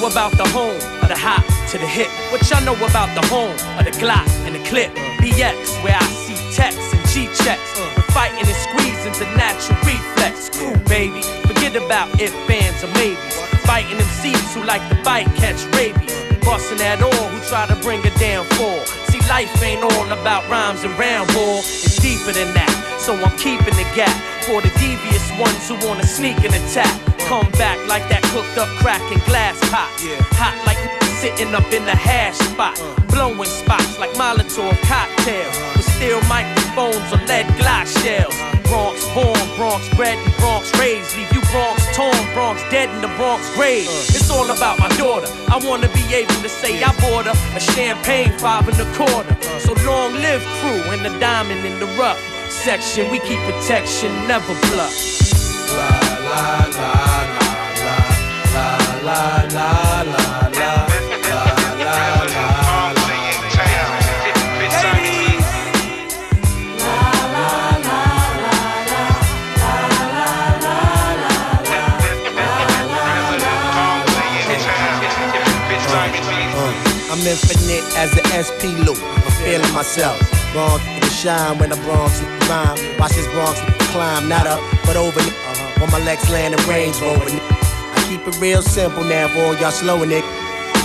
Know 0.00 0.08
about 0.08 0.32
the 0.32 0.46
home 0.48 0.76
of 1.02 1.08
the 1.08 1.16
hop 1.16 1.44
to 1.70 1.78
the 1.78 1.86
hip? 1.86 2.08
What 2.30 2.42
y'all 2.50 2.62
know 2.64 2.74
about 2.74 3.14
the 3.14 3.26
home 3.28 3.54
of 3.78 3.84
the 3.84 3.94
Glock 4.02 4.26
and 4.46 4.54
the 4.54 4.62
clip? 4.68 4.90
BX, 5.22 5.82
where 5.82 5.96
I 5.96 6.06
see 6.06 6.34
texts 6.54 6.92
and 6.94 7.02
G 7.08 7.26
checks. 7.42 7.78
We're 7.78 8.02
fighting 8.10 8.46
and 8.46 8.56
squeezing 8.56 9.14
to 9.20 9.24
natural 9.36 9.78
reflex. 9.86 10.50
Cool, 10.50 10.76
baby. 10.88 11.22
Forget 11.46 11.76
about 11.76 12.08
if, 12.20 12.32
fans, 12.46 12.82
or 12.82 12.90
maybes. 12.98 13.34
Fighting 13.66 13.98
MCs 13.98 14.54
who 14.54 14.64
like 14.64 14.82
to 14.90 14.96
bite, 15.02 15.30
catch 15.36 15.62
rabies. 15.76 16.14
Busting 16.44 16.80
at 16.80 17.02
all 17.02 17.28
who 17.30 17.38
try 17.48 17.66
to 17.66 17.76
bring 17.76 18.00
a 18.06 18.12
down 18.18 18.44
fall. 18.56 18.84
See, 19.10 19.20
life 19.28 19.50
ain't 19.62 19.82
all 19.82 20.06
about 20.12 20.48
rhymes 20.50 20.84
and 20.84 20.92
round 20.98 21.28
ball. 21.32 21.58
It's 21.58 21.96
deeper 22.00 22.32
than 22.32 22.52
that. 22.54 22.72
So 22.98 23.14
I'm 23.14 23.36
keeping 23.38 23.74
the 23.76 23.86
gap 23.94 24.12
for 24.44 24.60
the 24.60 24.68
devious 24.76 25.24
ones 25.40 25.68
who 25.68 25.74
wanna 25.86 26.04
sneak 26.04 26.36
and 26.44 26.54
attack. 26.54 26.92
Come 27.28 27.48
back 27.56 27.80
like 27.88 28.04
that 28.12 28.22
cooked 28.28 28.56
up 28.58 28.68
crack 28.80 29.00
and 29.12 29.22
glass 29.24 29.56
pot. 29.72 29.88
Yeah. 30.04 30.20
Hot 30.36 30.52
like 30.68 30.76
sitting 31.16 31.54
up 31.54 31.64
in 31.72 31.84
the 31.88 31.96
hash 31.96 32.36
spot. 32.36 32.76
Uh. 32.76 32.92
Blowing 33.08 33.48
spots 33.48 33.98
like 33.98 34.12
Molotov 34.20 34.76
cocktails. 34.84 35.56
Uh. 35.56 35.72
With 35.76 35.88
steel 35.96 36.20
microphones 36.28 37.08
or 37.08 37.20
lead 37.24 37.48
glass 37.56 37.88
shells. 38.04 38.36
Uh. 38.36 38.52
Bronx 38.68 39.00
born, 39.16 39.40
Bronx 39.56 39.88
bred, 39.96 40.18
and 40.20 40.36
Bronx 40.36 40.68
raised. 40.76 41.16
Leave 41.16 41.32
you 41.32 41.40
Bronx 41.48 41.80
torn, 41.96 42.24
Bronx 42.36 42.60
dead 42.68 42.92
in 42.92 43.00
the 43.00 43.12
Bronx 43.16 43.48
grave. 43.56 43.88
It's 44.12 44.28
all 44.28 44.50
about 44.50 44.78
my 44.78 44.88
daughter. 45.00 45.28
I 45.48 45.56
wanna 45.64 45.88
be 45.96 46.04
able 46.12 46.36
to 46.44 46.50
say 46.50 46.82
I 46.84 46.92
bought 47.00 47.24
her 47.24 47.36
a 47.56 47.60
champagne 47.60 48.36
five 48.36 48.68
and 48.68 48.76
a 48.76 48.88
quarter. 48.92 49.32
So 49.64 49.72
long 49.88 50.12
live 50.20 50.44
crew 50.60 50.84
and 50.92 51.00
the 51.00 51.12
diamond 51.18 51.64
in 51.64 51.80
the 51.80 51.88
rough 51.96 52.33
section. 52.54 53.10
We 53.10 53.18
keep 53.18 53.40
protection, 53.40 54.10
never 54.28 54.54
bluff. 54.70 54.94
La 55.76 55.90
la 56.28 56.46
la 56.78 56.92
la 57.34 57.50
la 57.84 57.98
la 58.56 58.78
la 59.02 59.54
la 59.54 59.73
infinite 77.26 77.84
as 77.96 78.10
the 78.12 78.22
SP 78.32 78.76
loop. 78.84 79.00
I'm 79.00 79.32
feeling 79.42 79.72
myself. 79.72 80.20
Bronx 80.52 80.84
to 80.84 81.10
shine 81.10 81.58
when 81.58 81.70
the 81.70 81.80
Bronx 81.84 82.22
rhyme. 82.48 82.76
Watch 82.98 83.16
this 83.16 83.26
Bronx 83.32 83.60
climb, 83.92 84.28
not 84.28 84.46
up, 84.46 84.60
but 84.86 84.96
over. 84.96 85.20
Uh-huh. 85.20 85.80
When 85.80 85.90
my 85.90 86.00
legs 86.04 86.28
land 86.30 86.54
in 86.54 86.60
Range 86.68 86.94
Rover. 87.00 87.26
I 87.26 87.98
keep 88.08 88.26
it 88.26 88.38
real 88.40 88.62
simple 88.62 89.04
now 89.04 89.28
for 89.28 89.40
all 89.40 89.56
y'all 89.56 89.70
slowing 89.70 90.10
it. 90.10 90.24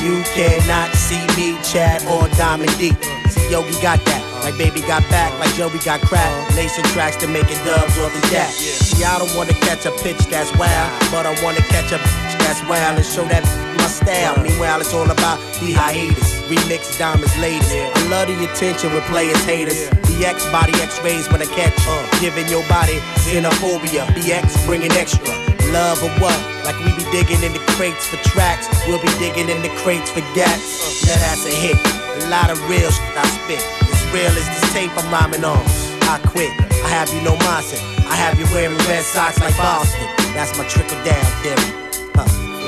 You 0.01 0.23
cannot 0.31 0.95
see 0.95 1.19
me, 1.35 1.59
Chad, 1.61 2.01
or 2.07 2.27
Diamond 2.37 2.71
D. 2.77 2.95
See, 3.29 3.51
Yogi 3.51 3.75
got 3.81 3.99
that. 4.05 4.23
Like 4.43 4.57
baby 4.57 4.79
got 4.81 5.03
back, 5.11 5.37
like 5.37 5.53
Joey 5.55 5.79
got 5.83 5.99
crack. 6.01 6.31
Nation 6.55 6.83
tracks 6.95 7.17
to 7.17 7.27
make 7.27 7.51
it 7.51 7.59
dubs 7.65 7.99
off 7.99 8.13
the 8.15 8.27
jack. 8.31 8.49
See, 8.49 9.03
I 9.03 9.19
don't 9.19 9.35
wanna 9.35 9.53
catch 9.53 9.85
a 9.85 9.91
pitch 9.99 10.17
that's 10.31 10.55
wild, 10.57 10.89
but 11.11 11.25
I 11.25 11.35
wanna 11.43 11.61
catch 11.67 11.91
a 11.91 11.99
pitch 11.99 12.33
that's 12.39 12.63
wild 12.63 12.97
and 12.97 13.05
show 13.05 13.25
that 13.25 13.43
style. 13.89 14.37
Meanwhile, 14.41 14.81
it's 14.81 14.93
all 14.93 15.09
about 15.09 15.37
the 15.59 15.73
hiatus. 15.73 16.39
Remix 16.47 16.97
diamonds 16.97 17.35
ladies. 17.37 17.67
I 17.73 17.99
love 18.07 18.27
the 18.29 18.37
attention 18.45 18.93
with 18.93 19.03
players 19.05 19.43
haters. 19.43 19.89
BX 20.07 20.51
body 20.51 20.73
X-rays 20.81 21.29
when 21.31 21.41
I 21.41 21.49
catch 21.51 21.73
uh, 21.87 22.01
giving 22.21 22.47
your 22.47 22.65
body 22.69 22.97
xenophobia. 23.25 24.05
BX 24.13 24.65
bringing 24.65 24.91
extra. 24.93 25.33
Love 25.73 26.01
or 26.01 26.09
what? 26.21 26.37
Like 26.65 26.77
we 26.81 26.91
be 26.97 27.05
digging 27.11 27.41
in 27.43 27.53
the 27.53 27.63
crates 27.77 28.07
for 28.07 28.17
tracks. 28.29 28.69
We'll 28.87 29.01
be 29.01 29.11
digging 29.19 29.49
in 29.49 29.61
the 29.61 29.69
crates 29.81 30.09
for 30.09 30.21
gats. 30.33 31.05
That 31.05 31.21
ass 31.29 31.45
a 31.45 31.53
hit. 31.53 31.77
A 32.23 32.29
lot 32.29 32.49
of 32.49 32.57
real 32.69 32.89
shit 32.89 33.17
I 33.17 33.25
spit. 33.25 33.61
As 33.89 34.01
real 34.13 34.33
as 34.33 34.47
this 34.49 34.73
tape 34.73 34.91
I'm 34.97 35.09
rhyming 35.11 35.43
on. 35.43 35.61
I 36.09 36.19
quit. 36.25 36.49
I 36.83 36.89
have 36.89 37.13
you 37.13 37.21
no 37.21 37.35
mindset. 37.45 37.81
I 38.09 38.15
have 38.15 38.39
you 38.39 38.45
wearing 38.53 38.77
red 38.89 39.03
socks 39.03 39.39
like 39.39 39.55
Boston. 39.57 40.01
That's 40.33 40.57
my 40.57 40.65
trickle 40.65 40.97
down 41.05 41.25
theory. 41.43 41.78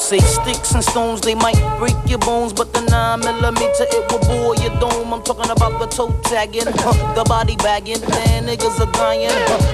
Say 0.00 0.18
sticks 0.18 0.72
and 0.72 0.82
stones, 0.82 1.20
they 1.20 1.34
might 1.34 1.60
break 1.78 1.94
your 2.06 2.18
bones, 2.18 2.52
but 2.52 2.72
the 2.72 2.80
9 2.80 3.20
millimeter 3.20 3.84
it 3.84 4.10
will 4.10 4.18
bore 4.20 4.56
your 4.56 4.72
dome. 4.80 5.12
I'm 5.12 5.22
talking 5.22 5.50
about 5.50 5.78
the 5.78 5.86
toe 5.86 6.10
tagging, 6.24 6.64
the 6.64 7.24
body 7.28 7.56
bagging. 7.56 8.00
Man, 8.08 8.46
niggas 8.46 8.80
are 8.80 8.90
dying, 8.92 9.30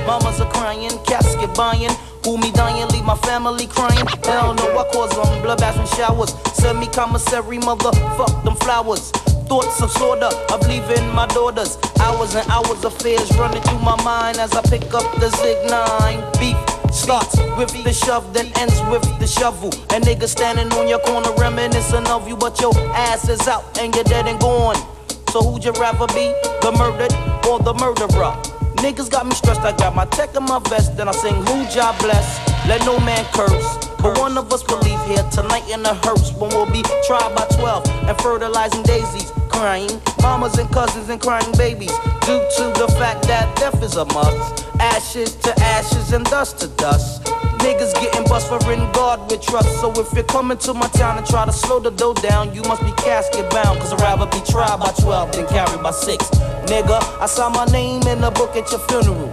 mamas 0.06 0.40
are 0.40 0.50
crying, 0.50 0.90
casket 1.06 1.54
buying. 1.54 1.94
Who 2.24 2.38
me 2.38 2.50
dying, 2.50 2.88
leave 2.88 3.04
my 3.04 3.16
family 3.18 3.66
crying. 3.68 4.04
Hell 4.24 4.54
no, 4.54 4.76
I 4.76 4.84
cause 4.92 5.14
them 5.14 5.42
blood 5.42 5.60
baths 5.60 5.78
and 5.78 5.88
showers. 5.90 6.34
Send 6.54 6.80
me 6.80 6.88
commissary, 6.88 7.58
motherfuck 7.58 8.42
them 8.44 8.56
flowers. 8.56 9.12
Thoughts 9.46 9.80
of 9.80 9.92
slaughter 9.92 10.34
of 10.52 10.66
leaving 10.66 11.06
my 11.14 11.26
daughters. 11.28 11.78
Hours 12.00 12.34
and 12.34 12.50
hours 12.50 12.84
of 12.84 12.92
fears 13.00 13.30
running 13.38 13.62
through 13.62 13.78
my 13.78 13.96
mind 14.02 14.38
as 14.38 14.52
I 14.54 14.62
pick 14.62 14.92
up 14.92 15.06
the 15.20 15.30
Zig 15.30 15.70
9. 15.70 16.32
Beef 16.40 16.75
starts 16.92 17.38
with 17.56 17.72
the 17.84 17.92
shove, 17.92 18.32
then 18.32 18.52
ends 18.56 18.80
with 18.90 19.02
the 19.18 19.26
shovel. 19.26 19.70
And 19.94 20.04
niggas 20.04 20.28
standing 20.28 20.72
on 20.78 20.88
your 20.88 21.00
corner 21.00 21.32
reminiscing 21.38 22.06
of 22.06 22.28
you, 22.28 22.36
but 22.36 22.60
your 22.60 22.76
ass 22.94 23.28
is 23.28 23.46
out 23.48 23.78
and 23.78 23.94
you're 23.94 24.04
dead 24.04 24.26
and 24.26 24.38
gone. 24.40 24.76
So 25.30 25.42
who'd 25.42 25.64
you 25.64 25.72
rather 25.72 26.06
be, 26.08 26.32
the 26.62 26.72
murdered 26.76 27.12
or 27.46 27.58
the 27.58 27.74
murderer? 27.74 28.34
Niggas 28.82 29.10
got 29.10 29.26
me 29.26 29.34
stressed, 29.34 29.60
I 29.60 29.76
got 29.76 29.94
my 29.94 30.04
tech 30.06 30.36
in 30.36 30.44
my 30.44 30.60
vest, 30.68 30.96
then 30.96 31.08
I 31.08 31.12
sing 31.12 31.34
who 31.34 31.66
job 31.68 31.98
bless. 31.98 32.40
Let 32.68 32.84
no 32.84 32.98
man 33.00 33.24
curse. 33.32 33.86
But 34.02 34.18
one 34.18 34.36
of 34.36 34.52
us 34.52 34.66
will 34.68 34.78
leave 34.80 35.00
here 35.06 35.24
tonight 35.30 35.68
in 35.70 35.84
a 35.84 35.94
hearse 35.94 36.32
when 36.34 36.50
we'll 36.50 36.70
be 36.70 36.82
tried 37.06 37.34
by 37.34 37.46
12 37.56 37.86
and 38.08 38.18
fertilizing 38.20 38.82
daisies, 38.82 39.30
crying 39.56 40.02
mamas 40.20 40.58
and 40.58 40.70
cousins 40.70 41.08
and 41.08 41.18
crying 41.18 41.50
babies 41.56 41.92
due 42.26 42.44
to 42.56 42.64
the 42.76 42.86
fact 42.98 43.26
that 43.26 43.56
death 43.56 43.82
is 43.82 43.96
a 43.96 44.04
must. 44.06 44.66
Ashes 44.78 45.34
to 45.36 45.50
ashes 45.60 46.12
and 46.12 46.26
dust 46.26 46.58
to 46.60 46.68
dust. 46.76 47.24
Niggas 47.64 47.94
getting 47.94 48.24
bust 48.24 48.48
for 48.48 48.60
in 48.70 48.80
God 48.92 49.18
with 49.30 49.40
trust. 49.40 49.80
So 49.80 49.90
if 49.92 50.12
you're 50.12 50.24
coming 50.24 50.58
to 50.58 50.74
my 50.74 50.88
town 50.88 51.16
and 51.16 51.26
try 51.26 51.46
to 51.46 51.52
slow 51.52 51.80
the 51.80 51.90
dough 51.90 52.12
down, 52.12 52.54
you 52.54 52.62
must 52.62 52.82
be 52.82 52.92
casket 53.02 53.48
bound. 53.48 53.80
Cause 53.80 53.94
I'd 53.94 54.00
rather 54.02 54.26
be 54.26 54.44
tried 54.44 54.78
by 54.78 54.92
12 55.00 55.32
than 55.32 55.46
carried 55.46 55.82
by 55.82 55.90
6. 55.90 56.24
Nigga, 56.68 57.00
I 57.20 57.26
saw 57.26 57.48
my 57.48 57.64
name 57.66 58.02
in 58.02 58.20
the 58.20 58.30
book 58.32 58.56
at 58.56 58.70
your 58.70 58.80
funeral. 58.88 59.32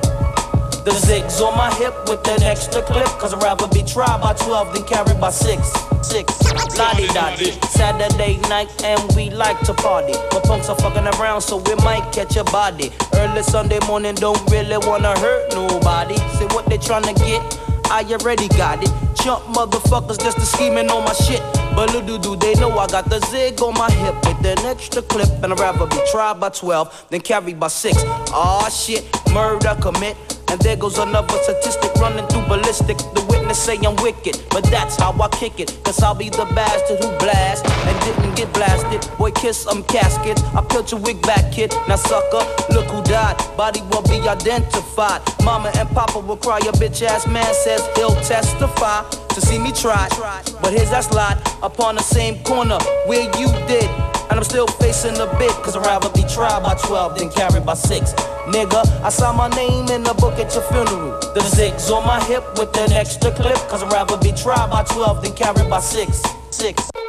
The 0.83 0.91
zigs 0.91 1.39
on 1.39 1.57
my 1.57 1.73
hip 1.75 1.95
with 2.09 2.27
an 2.27 2.43
extra 2.43 2.81
clip. 2.81 3.05
Cause 3.17 3.33
I'd 3.33 3.41
rather 3.41 3.69
be 3.69 3.83
tried 3.83 4.19
by 4.19 4.33
12 4.33 4.73
than 4.73 4.83
carried 4.83 5.19
by 5.21 5.29
6. 5.31 5.71
6. 6.01 6.77
Lottie 6.77 7.07
dotty. 7.07 7.51
Saturday 7.71 8.37
night 8.49 8.67
and 8.83 8.99
we 9.15 9.29
like 9.29 9.57
to 9.61 9.73
party. 9.73 10.11
But 10.29 10.43
punks 10.43 10.67
are 10.67 10.75
fucking 10.75 11.07
around 11.07 11.39
so 11.39 11.55
we 11.55 11.75
might 11.75 12.11
catch 12.11 12.35
a 12.35 12.43
body. 12.43 12.91
Early 13.15 13.43
Sunday 13.43 13.79
morning 13.87 14.15
don't 14.15 14.39
really 14.51 14.77
wanna 14.85 15.17
hurt 15.19 15.53
nobody. 15.53 16.17
Say 16.35 16.47
what 16.47 16.65
they 16.65 16.77
tryna 16.77 17.15
get. 17.15 17.41
I 17.89 18.03
already 18.11 18.49
got 18.49 18.83
it. 18.83 18.91
Chump 19.23 19.41
motherfuckers 19.55 20.19
just 20.19 20.37
to 20.37 20.45
scheming 20.45 20.89
on 20.89 21.05
my 21.05 21.13
shit. 21.13 21.41
But 21.77 21.93
little 21.93 22.17
do 22.17 22.35
they 22.35 22.55
know 22.55 22.77
I 22.77 22.87
got 22.87 23.09
the 23.09 23.21
zig 23.27 23.61
on 23.61 23.73
my 23.75 23.89
hip 23.89 24.15
with 24.25 24.45
an 24.45 24.65
extra 24.65 25.01
clip. 25.01 25.29
And 25.43 25.53
I'd 25.53 25.59
rather 25.61 25.85
be 25.85 26.01
tried 26.11 26.41
by 26.41 26.49
12 26.49 27.05
than 27.09 27.21
carried 27.21 27.57
by 27.57 27.69
6. 27.69 28.03
Aw 28.03 28.67
shit, 28.67 29.05
murder 29.31 29.77
commit. 29.79 30.17
And 30.53 30.61
there 30.61 30.75
goes 30.75 30.99
another 30.99 31.35
statistic 31.41 31.91
running 31.95 32.27
through 32.27 32.45
ballistic. 32.45 32.99
The 33.17 33.25
witness 33.27 33.57
say 33.57 33.75
I'm 33.77 33.95
wicked, 34.03 34.39
but 34.51 34.63
that's 34.65 34.97
how 34.97 35.11
I 35.19 35.27
kick 35.29 35.59
it. 35.59 35.81
Cause 35.83 36.03
I'll 36.03 36.13
be 36.13 36.29
the 36.29 36.45
bastard 36.53 37.03
who 37.03 37.09
blast 37.17 37.65
and 37.65 37.99
didn't 38.05 38.35
get 38.35 38.53
blasted. 38.53 39.01
Boy, 39.17 39.31
kiss 39.31 39.57
some 39.57 39.83
casket. 39.85 40.39
I 40.53 40.61
peeled 40.61 40.91
your 40.91 40.99
wig 40.99 41.19
back, 41.23 41.51
kid. 41.51 41.73
Now, 41.87 41.95
sucker, 41.95 42.45
look 42.71 42.85
who 42.85 43.01
died. 43.01 43.35
Body 43.57 43.81
won't 43.89 44.07
be 44.07 44.19
identified. 44.29 45.23
Mama 45.43 45.71
and 45.75 45.89
Papa 45.89 46.19
will 46.19 46.37
cry. 46.37 46.59
Your 46.59 46.73
bitch 46.73 47.01
ass 47.01 47.25
man 47.25 47.51
says 47.55 47.81
he'll 47.95 48.13
testify 48.21 49.09
to 49.09 49.41
see 49.41 49.57
me 49.57 49.71
try. 49.71 50.07
But 50.61 50.71
here's 50.71 50.91
that 50.91 51.05
slide 51.05 51.41
upon 51.63 51.95
the 51.95 52.03
same 52.03 52.43
corner 52.43 52.77
where 53.07 53.23
you 53.39 53.47
did. 53.65 54.12
And 54.29 54.39
I'm 54.39 54.43
still 54.43 54.67
facing 54.67 55.17
a 55.19 55.27
bit, 55.37 55.51
cause 55.63 55.75
I'd 55.75 55.85
rather 55.85 56.09
be 56.09 56.23
tried 56.27 56.63
by 56.63 56.75
12 56.75 57.19
than 57.19 57.29
carried 57.29 57.65
by 57.65 57.75
6. 57.75 58.13
Nigga, 58.47 58.85
I 59.03 59.09
saw 59.09 59.33
my 59.33 59.49
name 59.49 59.89
in 59.89 60.03
the 60.03 60.13
book 60.15 60.39
at 60.39 60.53
your 60.53 60.63
funeral. 60.63 61.19
The 61.33 61.41
zigs 61.41 61.89
on 61.91 62.05
my 62.05 62.23
hip 62.23 62.43
with 62.57 62.75
an 62.77 62.91
extra 62.93 63.31
clip, 63.31 63.57
cause 63.69 63.83
I'd 63.83 63.91
rather 63.91 64.17
be 64.17 64.31
tried 64.31 64.69
by 64.69 64.83
12 64.83 65.23
than 65.23 65.33
carried 65.33 65.69
by 65.69 65.79
6. 65.79 66.21
6. 66.51 67.02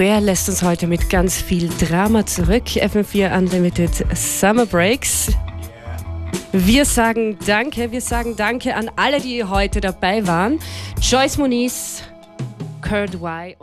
Beware 0.00 0.20
lässt 0.20 0.48
uns 0.48 0.62
heute 0.62 0.86
mit 0.86 1.10
ganz 1.10 1.42
viel 1.42 1.68
Drama 1.68 2.24
zurück. 2.24 2.64
FM4 2.68 3.36
Unlimited 3.36 3.90
Summer 4.16 4.64
Breaks. 4.64 5.30
Wir 6.52 6.86
sagen 6.86 7.36
Danke, 7.46 7.92
wir 7.92 8.00
sagen 8.00 8.34
Danke 8.34 8.74
an 8.74 8.90
alle, 8.96 9.20
die 9.20 9.44
heute 9.44 9.82
dabei 9.82 10.26
waren. 10.26 10.58
Joyce 11.02 11.36
Moniz, 11.36 12.02
Kurt 12.80 13.16
Y 13.16 13.56